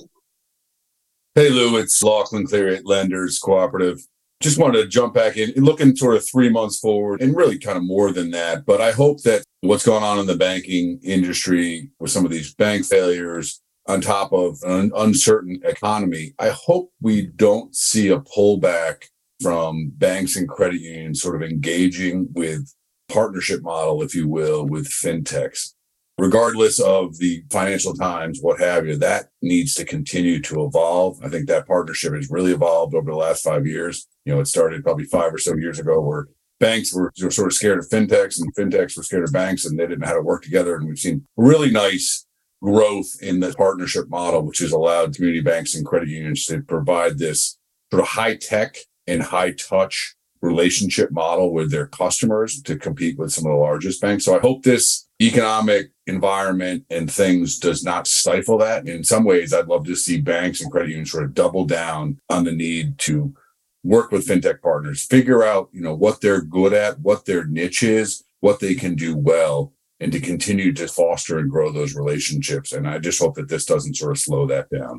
Hey 1.35 1.51
Lou, 1.51 1.77
it's 1.77 2.03
Loughlin 2.03 2.47
Cleary 2.47 2.77
at 2.77 2.87
Lenders 2.87 3.39
Cooperative 3.39 4.01
just 4.41 4.59
wanted 4.59 4.83
to 4.83 4.89
jump 4.89 5.15
back 5.15 5.37
in 5.37 5.53
looking 5.57 5.97
sort 5.97 6.17
of 6.17 6.27
three 6.29 6.49
months 6.49 6.79
forward 6.79 7.21
and 7.21 7.37
really 7.37 7.59
kind 7.59 7.77
of 7.77 7.83
more 7.83 8.13
than 8.13 8.31
that. 8.31 8.65
But 8.65 8.81
I 8.81 8.93
hope 8.93 9.23
that 9.23 9.43
what's 9.63 9.85
going 9.85 10.05
on 10.05 10.19
in 10.19 10.27
the 10.27 10.37
banking 10.37 11.01
industry 11.03 11.91
with 11.99 12.11
some 12.11 12.25
of 12.25 12.31
these 12.31 12.55
bank 12.55 12.87
failures 12.87 13.61
on 13.87 14.01
top 14.01 14.33
of 14.33 14.59
an 14.65 14.93
uncertain 14.97 15.61
economy, 15.65 16.35
I 16.39 16.51
hope 16.51 16.93
we 17.01 17.27
don't 17.27 17.75
see 17.75 18.09
a 18.09 18.21
pullback 18.21 19.05
from 19.43 19.91
banks 19.97 20.37
and 20.37 20.49
credit 20.49 20.81
unions 20.81 21.23
sort 21.23 21.37
of 21.37 21.49
engaging 21.49 22.29
with 22.33 22.73
partnership 23.09 23.63
model, 23.63 24.03
if 24.03 24.15
you 24.15 24.29
will, 24.29 24.67
with 24.67 24.89
fintechs 24.89 25.73
regardless 26.19 26.81
of 26.81 27.17
the 27.19 27.43
financial 27.51 27.95
times, 27.95 28.41
what 28.43 28.61
have 28.61 28.87
you, 28.87 28.97
that 28.97 29.29
needs 29.41 29.75
to 29.75 29.85
continue 29.85 30.41
to 30.43 30.65
evolve. 30.65 31.19
I 31.23 31.29
think 31.29 31.47
that 31.47 31.67
partnership 31.67 32.13
has 32.13 32.29
really 32.29 32.53
evolved 32.53 32.95
over 32.95 33.11
the 33.11 33.17
last 33.17 33.45
five 33.45 33.67
years. 33.67 34.07
You 34.29 34.35
know, 34.35 34.41
it 34.41 34.47
started 34.47 34.85
probably 34.85 35.07
five 35.07 35.33
or 35.33 35.39
so 35.39 35.57
years 35.57 35.79
ago 35.79 36.03
where 36.03 36.29
banks 36.61 36.95
were, 36.95 37.11
were 37.23 37.31
sort 37.31 37.47
of 37.47 37.55
scared 37.55 37.79
of 37.79 37.89
fintechs 37.89 38.39
and 38.39 38.55
fintechs 38.55 38.95
were 38.95 39.03
scared 39.03 39.25
of 39.25 39.33
banks 39.33 39.65
and 39.65 39.79
they 39.79 39.87
didn't 39.87 40.01
know 40.01 40.07
how 40.09 40.13
to 40.13 40.21
work 40.21 40.43
together. 40.43 40.77
And 40.77 40.87
we've 40.87 40.99
seen 40.99 41.25
really 41.39 41.71
nice 41.71 42.27
growth 42.63 43.09
in 43.23 43.41
the 43.41 43.55
partnership 43.55 44.11
model, 44.11 44.43
which 44.43 44.59
has 44.59 44.71
allowed 44.71 45.15
community 45.15 45.41
banks 45.41 45.75
and 45.75 45.87
credit 45.87 46.11
unions 46.11 46.45
to 46.45 46.61
provide 46.61 47.17
this 47.17 47.57
sort 47.91 48.03
of 48.03 48.09
high 48.09 48.37
tech 48.37 48.77
and 49.07 49.23
high 49.23 49.53
touch 49.53 50.15
relationship 50.43 51.11
model 51.11 51.51
with 51.51 51.71
their 51.71 51.87
customers 51.87 52.61
to 52.61 52.77
compete 52.77 53.19
with 53.19 53.33
some 53.33 53.47
of 53.47 53.53
the 53.53 53.57
largest 53.57 54.03
banks. 54.03 54.27
So 54.27 54.37
I 54.37 54.41
hope 54.41 54.63
this 54.63 55.09
economic 55.23 55.87
environment 56.07 56.85
and 56.91 57.11
things 57.11 57.59
does 57.59 57.83
not 57.83 58.07
stifle 58.07 58.59
that. 58.59 58.87
In 58.87 59.05
some 59.05 59.25
ways, 59.25 59.55
I'd 59.55 59.69
love 59.69 59.87
to 59.87 59.97
see 59.97 60.21
banks 60.21 60.61
and 60.61 60.71
credit 60.71 60.91
unions 60.91 61.13
sort 61.13 61.25
of 61.25 61.33
double 61.33 61.65
down 61.65 62.21
on 62.29 62.45
the 62.45 62.53
need 62.53 62.99
to 62.99 63.35
work 63.85 64.11
with 64.11 64.27
fintech 64.27 64.61
partners, 64.61 65.05
figure 65.05 65.43
out, 65.45 65.69
you 65.73 65.81
know, 65.81 65.95
what 65.95 66.21
they're 66.21 66.43
good 66.43 66.73
at, 66.73 67.01
what 67.01 67.25
their 67.25 67.45
niche 67.45 67.83
is, 67.83 68.25
what 68.41 68.61
they 68.61 68.75
can 68.75 68.95
do 68.95 69.17
well, 69.17 69.73
and 70.01 70.13
to 70.13 70.21
continue 70.21 70.73
to 70.73 70.89
foster 70.89 71.39
and 71.39 71.51
grow 71.51 71.71
those 71.73 71.95
relationships. 71.95 72.73
And 72.73 72.89
I 72.89 72.99
just 72.99 73.21
hope 73.21 73.35
that 73.37 73.49
this 73.49 73.65
doesn't 73.65 73.95
sort 73.95 74.13
of 74.13 74.19
slow 74.19 74.47
that 74.47 74.69
down. 74.71 74.99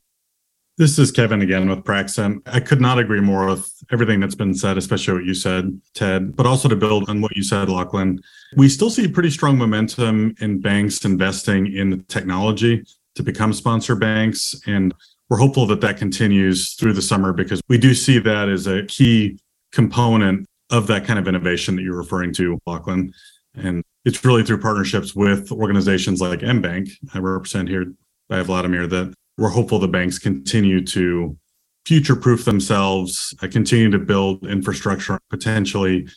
This 0.78 0.98
is 0.98 1.12
Kevin 1.12 1.42
again 1.42 1.70
with 1.70 1.84
Praxent. 1.84 2.42
I 2.46 2.62
could 2.62 2.80
not 2.80 3.00
agree 3.00 3.20
more 3.20 3.48
with 3.48 3.70
everything 3.92 4.22
that's 4.22 4.36
been 4.36 4.54
said, 4.54 4.78
especially 4.78 5.13
what 5.15 5.26
you 5.26 5.34
said, 5.34 5.80
Ted, 5.94 6.38
but 6.38 6.46
also 6.46 6.70
to 6.70 6.76
build 6.78 7.10
on 7.10 7.20
what 7.20 7.36
you 7.36 7.44
said, 7.44 7.68
Loughlin. 7.68 8.22
We 8.56 8.70
still 8.70 8.89
see 8.89 9.06
pretty 9.06 9.30
strong 9.30 9.58
momentum 9.58 10.36
in 10.39 10.62
banks 10.62 11.04
investing 11.04 11.76
in 11.76 12.06
technology 12.06 12.86
to 13.15 13.24
become 13.24 13.52
sponsor 13.52 13.94
banks. 13.94 14.56
And 14.68 14.94
we're 15.30 15.38
hopeful 15.38 15.65
that 15.68 15.82
that 15.82 15.98
continues 15.98 16.74
through 16.74 16.94
the 16.94 17.02
summer 17.02 17.34
because 17.34 17.62
we 17.70 17.78
do 17.78 17.94
see 17.94 18.20
that 18.20 18.50
as 18.50 18.68
a 18.68 18.84
key 18.86 19.39
component 19.72 20.48
of 20.72 20.88
that 20.88 21.06
kind 21.06 21.20
of 21.20 21.28
innovation 21.28 21.76
that 21.76 21.84
you're 21.84 21.98
referring 21.98 22.34
to, 22.34 22.60
Loughlin. 22.65 23.13
And 23.56 23.84
it's 24.06 24.24
really 24.24 24.44
through 24.44 24.62
partnerships 24.62 25.15
with 25.15 25.52
organizations 25.52 26.22
like 26.22 26.39
Mbanq, 26.39 26.89
I 27.13 27.20
represent 27.20 27.70
here 27.70 27.94
by 28.28 28.42
Vladimir, 28.42 28.88
that 28.88 29.13
we're 29.38 29.50
hopeful 29.50 29.80
the 29.80 29.88
banks 29.88 30.20
continue 30.20 30.84
to 30.86 31.38
future 31.86 32.15
proof 32.15 32.46
themselves, 32.46 33.34
uh, 33.42 33.48
continue 33.48 33.89
to 33.89 34.00
build 34.00 34.46
infrastructure, 34.46 35.20
potentially 35.30 36.08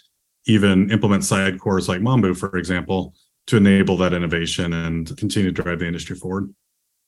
even 0.47 0.91
implement 0.91 1.25
side 1.25 1.59
cores 1.61 1.89
like 1.89 2.01
Mambu, 2.01 2.37
for 2.37 2.57
example, 2.59 3.15
to 3.47 3.57
enable 3.57 3.97
that 3.97 4.13
innovation 4.13 4.73
and 4.73 5.17
continue 5.17 5.53
to 5.53 5.63
drive 5.63 5.79
the 5.79 5.87
industry 5.87 6.17
forward. 6.17 6.53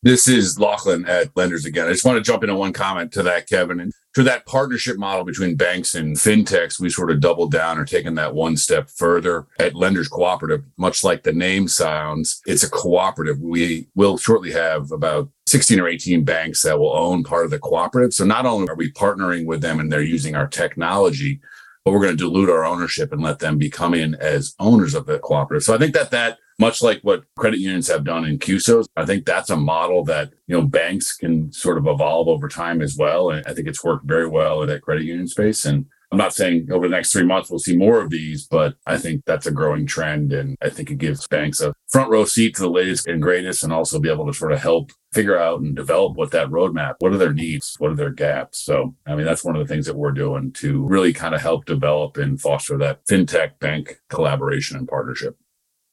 This 0.04 0.28
is 0.28 0.58
Loughlin 0.58 1.06
at 1.06 1.34
Lenders 1.34 1.64
again. 1.64 1.86
I 1.86 1.92
just 1.92 2.04
want 2.04 2.18
to 2.18 2.22
jump 2.22 2.42
into 2.42 2.54
one 2.54 2.74
comment 2.74 3.10
to 3.12 3.22
that, 3.22 3.48
Kevin. 3.48 3.80
And 3.80 3.90
to 4.14 4.22
that 4.24 4.44
partnership 4.44 4.98
model 4.98 5.24
between 5.24 5.56
banks 5.56 5.94
and 5.94 6.14
fintechs, 6.14 6.78
we 6.78 6.90
sort 6.90 7.10
of 7.10 7.20
doubled 7.20 7.52
down 7.52 7.78
or 7.78 7.86
taken 7.86 8.14
that 8.16 8.34
one 8.34 8.58
step 8.58 8.90
further 8.90 9.46
at 9.58 9.74
Lenders 9.74 10.08
Cooperative, 10.08 10.62
much 10.76 11.04
like 11.04 11.22
the 11.22 11.32
name 11.32 11.68
sounds. 11.68 12.42
It's 12.44 12.62
a 12.62 12.68
cooperative. 12.68 13.40
We 13.40 13.88
will 13.94 14.18
shortly 14.18 14.52
have 14.52 14.92
about 14.92 15.30
16 15.46 15.80
or 15.80 15.88
18 15.88 16.22
banks 16.22 16.60
that 16.64 16.78
will 16.78 16.94
own 16.94 17.24
part 17.24 17.46
of 17.46 17.50
the 17.50 17.58
cooperative. 17.58 18.12
So 18.12 18.26
not 18.26 18.44
only 18.44 18.68
are 18.68 18.76
we 18.76 18.92
partnering 18.92 19.46
with 19.46 19.62
them 19.62 19.80
and 19.80 19.90
they're 19.90 20.02
using 20.02 20.36
our 20.36 20.48
technology, 20.48 21.40
but 21.82 21.92
we're 21.92 22.02
going 22.02 22.14
to 22.14 22.24
dilute 22.24 22.50
our 22.50 22.66
ownership 22.66 23.10
and 23.10 23.22
let 23.22 23.38
them 23.38 23.56
become 23.56 23.94
in 23.94 24.16
as 24.16 24.54
owners 24.60 24.92
of 24.92 25.06
the 25.06 25.18
cooperative. 25.18 25.62
So 25.62 25.74
I 25.74 25.78
think 25.78 25.94
that 25.94 26.10
that 26.10 26.36
much 26.58 26.82
like 26.82 27.00
what 27.02 27.24
credit 27.36 27.58
unions 27.58 27.88
have 27.88 28.04
done 28.04 28.24
in 28.24 28.38
CUSOs. 28.38 28.86
I 28.96 29.04
think 29.04 29.24
that's 29.24 29.50
a 29.50 29.56
model 29.56 30.04
that, 30.04 30.32
you 30.46 30.56
know, 30.56 30.66
banks 30.66 31.16
can 31.16 31.52
sort 31.52 31.78
of 31.78 31.86
evolve 31.86 32.28
over 32.28 32.48
time 32.48 32.80
as 32.80 32.96
well. 32.96 33.30
And 33.30 33.44
I 33.46 33.54
think 33.54 33.68
it's 33.68 33.82
worked 33.82 34.06
very 34.06 34.28
well 34.28 34.62
in 34.62 34.68
that 34.68 34.82
credit 34.82 35.04
union 35.04 35.26
space. 35.26 35.64
And 35.64 35.86
I'm 36.12 36.18
not 36.18 36.34
saying 36.34 36.68
over 36.70 36.86
the 36.86 36.94
next 36.94 37.12
three 37.12 37.24
months 37.24 37.50
we'll 37.50 37.58
see 37.58 37.76
more 37.76 38.00
of 38.00 38.10
these, 38.10 38.46
but 38.46 38.76
I 38.86 38.98
think 38.98 39.22
that's 39.26 39.46
a 39.46 39.50
growing 39.50 39.84
trend. 39.84 40.32
And 40.32 40.56
I 40.62 40.70
think 40.70 40.92
it 40.92 40.98
gives 40.98 41.26
banks 41.26 41.60
a 41.60 41.74
front 41.88 42.08
row 42.08 42.24
seat 42.24 42.54
to 42.54 42.62
the 42.62 42.70
latest 42.70 43.08
and 43.08 43.20
greatest 43.20 43.64
and 43.64 43.72
also 43.72 43.98
be 43.98 44.08
able 44.10 44.26
to 44.26 44.32
sort 44.32 44.52
of 44.52 44.60
help 44.60 44.92
figure 45.12 45.36
out 45.36 45.60
and 45.60 45.74
develop 45.74 46.16
what 46.16 46.30
that 46.30 46.50
roadmap, 46.50 46.94
what 47.00 47.12
are 47.12 47.18
their 47.18 47.32
needs, 47.32 47.74
what 47.78 47.90
are 47.90 47.96
their 47.96 48.12
gaps. 48.12 48.64
So, 48.64 48.94
I 49.06 49.16
mean, 49.16 49.24
that's 49.24 49.44
one 49.44 49.56
of 49.56 49.66
the 49.66 49.72
things 49.72 49.86
that 49.86 49.96
we're 49.96 50.12
doing 50.12 50.52
to 50.52 50.84
really 50.84 51.12
kind 51.12 51.34
of 51.34 51.40
help 51.40 51.64
develop 51.64 52.16
and 52.16 52.40
foster 52.40 52.78
that 52.78 53.04
fintech 53.06 53.58
bank 53.58 54.00
collaboration 54.08 54.76
and 54.76 54.86
partnership. 54.86 55.36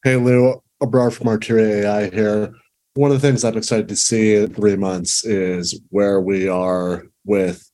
Hey, 0.04 0.16
Lou, 0.16 0.60
Abrar 0.82 1.14
from 1.14 1.28
Arteria 1.28 1.84
AI 1.84 2.10
here. 2.10 2.56
One 2.96 3.12
of 3.12 3.22
the 3.22 3.28
things 3.28 3.44
I'm 3.44 3.56
excited 3.56 3.88
to 3.90 3.96
see 3.96 4.34
in 4.34 4.52
three 4.52 4.76
months 4.76 5.24
is 5.24 5.80
where 5.90 6.20
we 6.20 6.48
are 6.48 7.04
with 7.24 7.70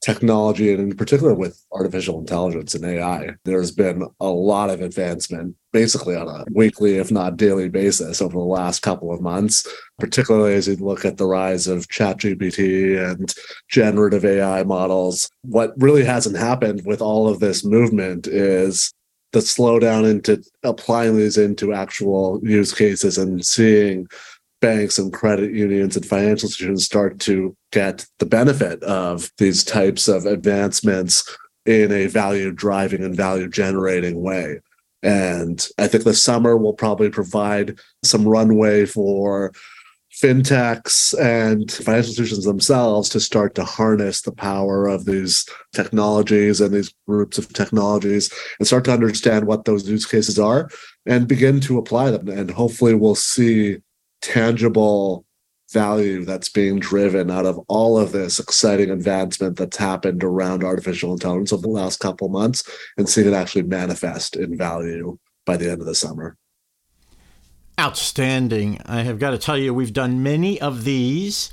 technology 0.00 0.72
and 0.72 0.80
in 0.80 0.96
particular 0.96 1.34
with 1.34 1.62
artificial 1.72 2.18
intelligence 2.18 2.74
and 2.74 2.82
AI, 2.82 3.34
there's 3.44 3.72
been 3.72 4.06
a 4.20 4.26
lot 4.26 4.70
of 4.70 4.80
advancement 4.80 5.54
basically 5.74 6.16
on 6.16 6.28
a 6.28 6.46
weekly, 6.54 6.96
if 6.96 7.10
not 7.10 7.36
daily 7.36 7.68
basis 7.68 8.22
over 8.22 8.38
the 8.38 8.44
last 8.44 8.80
couple 8.80 9.12
of 9.12 9.20
months, 9.20 9.66
particularly 9.98 10.54
as 10.54 10.66
you 10.66 10.76
look 10.76 11.04
at 11.04 11.18
the 11.18 11.26
rise 11.26 11.66
of 11.66 11.88
ChatGPT 11.88 12.98
and 12.98 13.34
generative 13.68 14.24
AI 14.24 14.62
models. 14.62 15.28
What 15.42 15.74
really 15.76 16.04
hasn't 16.06 16.38
happened 16.38 16.86
with 16.86 17.02
all 17.02 17.28
of 17.28 17.40
this 17.40 17.66
movement 17.66 18.26
is 18.26 18.94
the 19.36 19.42
slowdown 19.42 20.10
into 20.10 20.42
applying 20.62 21.14
these 21.14 21.36
into 21.36 21.74
actual 21.74 22.40
use 22.42 22.72
cases 22.72 23.18
and 23.18 23.44
seeing 23.44 24.08
banks 24.62 24.98
and 24.98 25.12
credit 25.12 25.52
unions 25.52 25.94
and 25.94 26.06
financial 26.06 26.46
institutions 26.46 26.86
start 26.86 27.18
to 27.20 27.54
get 27.70 28.06
the 28.18 28.24
benefit 28.24 28.82
of 28.82 29.30
these 29.36 29.62
types 29.62 30.08
of 30.08 30.24
advancements 30.24 31.36
in 31.66 31.92
a 31.92 32.06
value 32.06 32.50
driving 32.50 33.04
and 33.04 33.14
value 33.14 33.46
generating 33.46 34.22
way. 34.22 34.58
And 35.02 35.68
I 35.76 35.86
think 35.86 36.04
the 36.04 36.14
summer 36.14 36.56
will 36.56 36.72
probably 36.72 37.10
provide 37.10 37.78
some 38.02 38.26
runway 38.26 38.86
for 38.86 39.52
fintechs 40.20 41.12
and 41.20 41.70
financial 41.70 42.10
institutions 42.10 42.44
themselves 42.44 43.08
to 43.10 43.20
start 43.20 43.54
to 43.54 43.64
harness 43.64 44.22
the 44.22 44.32
power 44.32 44.86
of 44.86 45.04
these 45.04 45.44
technologies 45.74 46.60
and 46.60 46.74
these 46.74 46.94
groups 47.06 47.36
of 47.36 47.52
technologies 47.52 48.32
and 48.58 48.66
start 48.66 48.84
to 48.84 48.92
understand 48.92 49.46
what 49.46 49.66
those 49.66 49.88
use 49.88 50.06
cases 50.06 50.38
are 50.38 50.70
and 51.04 51.28
begin 51.28 51.60
to 51.60 51.76
apply 51.76 52.10
them. 52.10 52.28
And 52.28 52.50
hopefully, 52.50 52.94
we'll 52.94 53.14
see 53.14 53.78
tangible 54.22 55.26
value 55.72 56.24
that's 56.24 56.48
being 56.48 56.78
driven 56.78 57.30
out 57.30 57.44
of 57.44 57.58
all 57.68 57.98
of 57.98 58.12
this 58.12 58.38
exciting 58.38 58.90
advancement 58.90 59.56
that's 59.56 59.76
happened 59.76 60.22
around 60.22 60.64
artificial 60.64 61.12
intelligence 61.12 61.52
over 61.52 61.62
the 61.62 61.68
last 61.68 62.00
couple 62.00 62.28
months 62.28 62.62
and 62.96 63.08
seeing 63.08 63.26
it 63.26 63.34
actually 63.34 63.62
manifest 63.62 64.36
in 64.36 64.56
value 64.56 65.18
by 65.44 65.56
the 65.56 65.70
end 65.70 65.80
of 65.80 65.86
the 65.86 65.94
summer. 65.94 66.36
Outstanding. 67.78 68.80
I 68.86 69.02
have 69.02 69.18
got 69.18 69.30
to 69.30 69.38
tell 69.38 69.58
you, 69.58 69.74
we've 69.74 69.92
done 69.92 70.22
many 70.22 70.58
of 70.60 70.84
these 70.84 71.50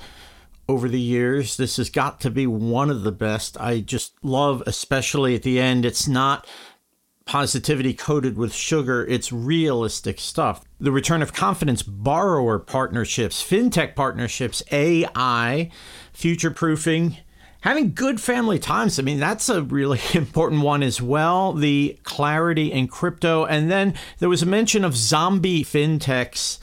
over 0.66 0.88
the 0.88 1.00
years. 1.00 1.58
This 1.58 1.76
has 1.76 1.90
got 1.90 2.20
to 2.22 2.30
be 2.30 2.46
one 2.46 2.88
of 2.88 3.02
the 3.02 3.12
best. 3.12 3.60
I 3.60 3.80
just 3.80 4.14
love, 4.22 4.62
especially 4.66 5.34
at 5.34 5.42
the 5.42 5.60
end, 5.60 5.84
it's 5.84 6.08
not 6.08 6.46
positivity 7.26 7.94
coated 7.94 8.36
with 8.36 8.54
sugar. 8.54 9.04
It's 9.06 9.32
realistic 9.32 10.18
stuff. 10.18 10.64
The 10.80 10.92
return 10.92 11.22
of 11.22 11.32
confidence, 11.32 11.82
borrower 11.82 12.58
partnerships, 12.58 13.42
fintech 13.42 13.94
partnerships, 13.94 14.62
AI, 14.72 15.70
future 16.12 16.50
proofing, 16.50 17.18
having 17.64 17.94
good 17.94 18.20
family 18.20 18.58
times. 18.58 18.98
I 18.98 19.02
mean, 19.02 19.18
that's 19.18 19.48
a 19.48 19.62
really 19.62 19.98
important 20.14 20.60
one 20.60 20.82
as 20.82 21.00
well. 21.00 21.54
The 21.54 21.98
clarity 22.04 22.70
in 22.70 22.88
crypto. 22.88 23.46
And 23.46 23.70
then 23.70 23.94
there 24.18 24.28
was 24.28 24.42
a 24.42 24.46
mention 24.46 24.84
of 24.84 24.94
zombie 24.94 25.64
fintechs. 25.64 26.58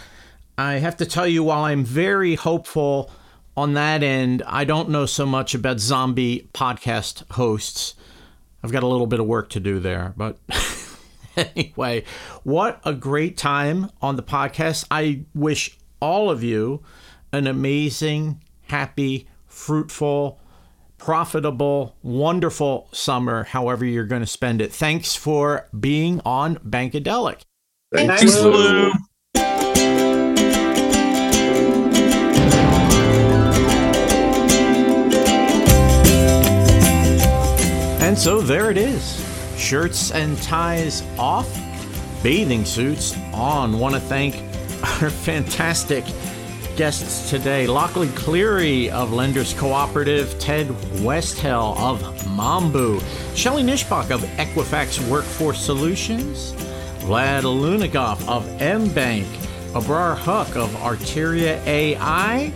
I 0.59 0.73
have 0.73 0.95
to 0.97 1.07
tell 1.07 1.25
you, 1.25 1.43
while 1.43 1.63
I'm 1.63 1.83
very 1.83 2.35
hopeful 2.35 3.09
on 3.57 3.73
that 3.73 4.03
end, 4.03 4.43
I 4.45 4.63
don't 4.63 4.89
know 4.89 5.07
so 5.07 5.25
much 5.25 5.55
about 5.55 5.79
zombie 5.79 6.47
podcast 6.53 7.27
hosts. 7.31 7.95
I've 8.63 8.71
got 8.71 8.83
a 8.83 8.87
little 8.87 9.07
bit 9.07 9.19
of 9.19 9.25
work 9.25 9.49
to 9.49 9.59
do 9.59 9.79
there. 9.79 10.13
But 10.15 10.37
anyway, 11.35 12.03
what 12.43 12.79
a 12.85 12.93
great 12.93 13.37
time 13.37 13.89
on 14.03 14.17
the 14.17 14.23
podcast. 14.23 14.85
I 14.91 15.21
wish 15.33 15.79
all 15.99 16.29
of 16.29 16.43
you 16.43 16.83
an 17.33 17.47
amazing, 17.47 18.39
happy, 18.67 19.27
fruitful, 19.47 20.37
profitable, 21.01 21.95
wonderful 22.03 22.87
summer, 22.91 23.43
however 23.43 23.83
you're 23.83 24.05
going 24.05 24.21
to 24.21 24.27
spend 24.27 24.61
it. 24.61 24.71
Thanks 24.71 25.15
for 25.15 25.67
being 25.77 26.21
on 26.23 26.57
Bankadelic. 26.57 27.41
Thanks, 27.91 28.21
Thanks 28.21 28.39
Lou. 28.39 28.91
And 37.99 38.15
so 38.15 38.39
there 38.39 38.69
it 38.69 38.77
is. 38.77 39.25
Shirts 39.57 40.11
and 40.11 40.39
ties 40.43 41.01
off, 41.17 41.51
bathing 42.21 42.63
suits 42.63 43.17
on. 43.33 43.79
Want 43.79 43.95
to 43.95 44.01
thank 44.01 44.35
our 45.01 45.09
fantastic 45.09 46.05
guests 46.81 47.29
today 47.29 47.67
Loughlin 47.67 48.11
Cleary 48.13 48.89
of 48.89 49.13
Lenders 49.13 49.53
Cooperative, 49.53 50.35
Ted 50.39 50.65
Westhelle 51.03 51.77
of 51.77 52.01
Mambu, 52.23 52.99
Shelly 53.37 53.61
Nischbach 53.61 54.09
of 54.09 54.21
Equifax 54.39 55.07
Workforce 55.07 55.63
Solutions, 55.63 56.53
Vlad 57.01 57.43
Lounegov 57.43 58.27
of 58.27 58.43
Mbanq, 58.57 59.27
Abrar 59.73 60.17
Huq 60.17 60.55
of 60.55 60.71
Arteria 60.77 61.63
AI, 61.67 62.51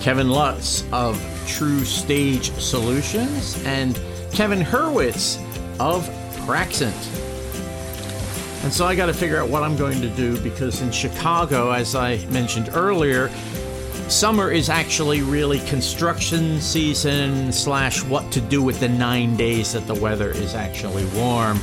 Kevin 0.00 0.28
Lutts 0.28 0.84
of 0.92 1.20
True 1.48 1.84
Stage 1.84 2.52
Solutions, 2.52 3.60
and 3.64 4.00
Kevin 4.30 4.60
Hurwitz 4.60 5.42
of 5.80 6.08
Praxent. 6.46 7.23
And 8.64 8.72
so 8.72 8.86
I 8.86 8.94
got 8.94 9.06
to 9.06 9.12
figure 9.12 9.38
out 9.38 9.50
what 9.50 9.62
I'm 9.62 9.76
going 9.76 10.00
to 10.00 10.08
do 10.08 10.40
because 10.40 10.80
in 10.80 10.90
Chicago, 10.90 11.70
as 11.70 11.94
I 11.94 12.16
mentioned 12.30 12.70
earlier, 12.72 13.28
summer 14.08 14.50
is 14.50 14.70
actually 14.70 15.20
really 15.20 15.60
construction 15.68 16.58
season 16.62 17.52
slash 17.52 18.02
what 18.02 18.32
to 18.32 18.40
do 18.40 18.62
with 18.62 18.80
the 18.80 18.88
nine 18.88 19.36
days 19.36 19.74
that 19.74 19.86
the 19.86 19.94
weather 19.94 20.30
is 20.30 20.54
actually 20.54 21.04
warm. 21.08 21.60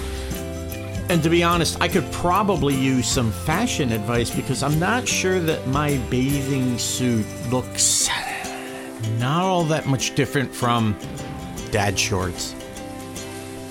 And 1.09 1.23
to 1.23 1.29
be 1.31 1.41
honest, 1.41 1.81
I 1.81 1.87
could 1.87 2.09
probably 2.11 2.75
use 2.75 3.07
some 3.07 3.31
fashion 3.31 3.91
advice 3.91 4.29
because 4.29 4.61
I'm 4.61 4.77
not 4.77 5.07
sure 5.07 5.39
that 5.39 5.67
my 5.67 5.97
bathing 6.11 6.77
suit 6.77 7.25
looks 7.49 8.09
not 9.17 9.43
all 9.43 9.63
that 9.63 9.87
much 9.87 10.13
different 10.13 10.53
from 10.53 10.95
dad 11.71 11.97
shorts. 11.97 12.53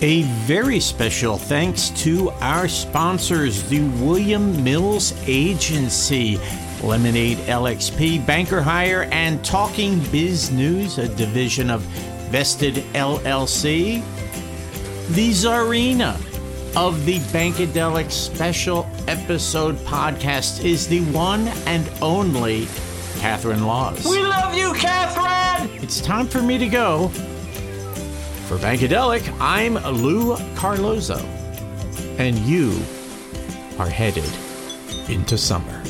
A 0.03 0.23
very 0.47 0.81
special 0.81 1.37
thanks 1.37 1.91
to 1.91 2.31
our 2.41 2.69
sponsors, 2.69 3.69
the 3.69 3.83
William 4.03 4.65
Mills 4.65 5.13
Agency, 5.27 6.39
Lemonade 6.83 7.37
LXP, 7.37 8.25
Banker 8.27 8.63
Hire, 8.63 9.11
and 9.13 9.45
Talking 9.45 10.01
Biz 10.11 10.53
News, 10.53 10.97
a 10.97 11.07
division 11.07 11.69
of 11.69 11.83
Vested 12.31 12.77
LLC. 12.95 14.03
The 15.11 15.31
Czarina 15.33 16.15
of 16.75 17.05
the 17.05 17.19
Bankadelic 17.19 18.11
Special 18.11 18.89
Episode 19.07 19.77
Podcast 19.81 20.65
is 20.65 20.89
the 20.89 21.01
one 21.13 21.47
and 21.67 21.87
only 22.01 22.69
Catherine 23.19 23.67
Laws. 23.67 24.07
We 24.07 24.23
love 24.23 24.55
you, 24.55 24.73
Catherine! 24.73 25.69
It's 25.83 26.01
time 26.01 26.27
for 26.27 26.41
me 26.41 26.57
to 26.57 26.69
go. 26.69 27.11
For 28.51 28.57
Bankadelic, 28.57 29.33
I'm 29.39 29.75
Lou 29.75 30.37
Carlozo, 30.57 31.25
and 32.19 32.37
you 32.37 32.83
are 33.79 33.89
headed 33.89 34.29
into 35.09 35.39
summer. 35.39 35.81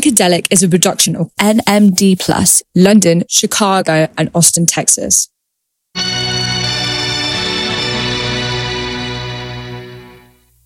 Bankadelic 0.00 0.46
is 0.50 0.62
a 0.62 0.68
production 0.68 1.14
of 1.14 1.30
NMD 1.36 2.18
Plus, 2.18 2.62
London, 2.74 3.22
Chicago, 3.28 4.08
and 4.16 4.30
Austin, 4.34 4.64
Texas. 4.64 5.28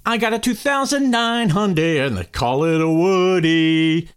I 0.07 0.19
got 0.19 0.35
a 0.35 0.39
2009 0.39 1.51
Hyundai 1.51 2.07
and 2.07 2.17
they 2.17 2.25
call 2.25 2.63
it 2.63 2.81
a 2.81 2.89
Woody. 2.89 4.09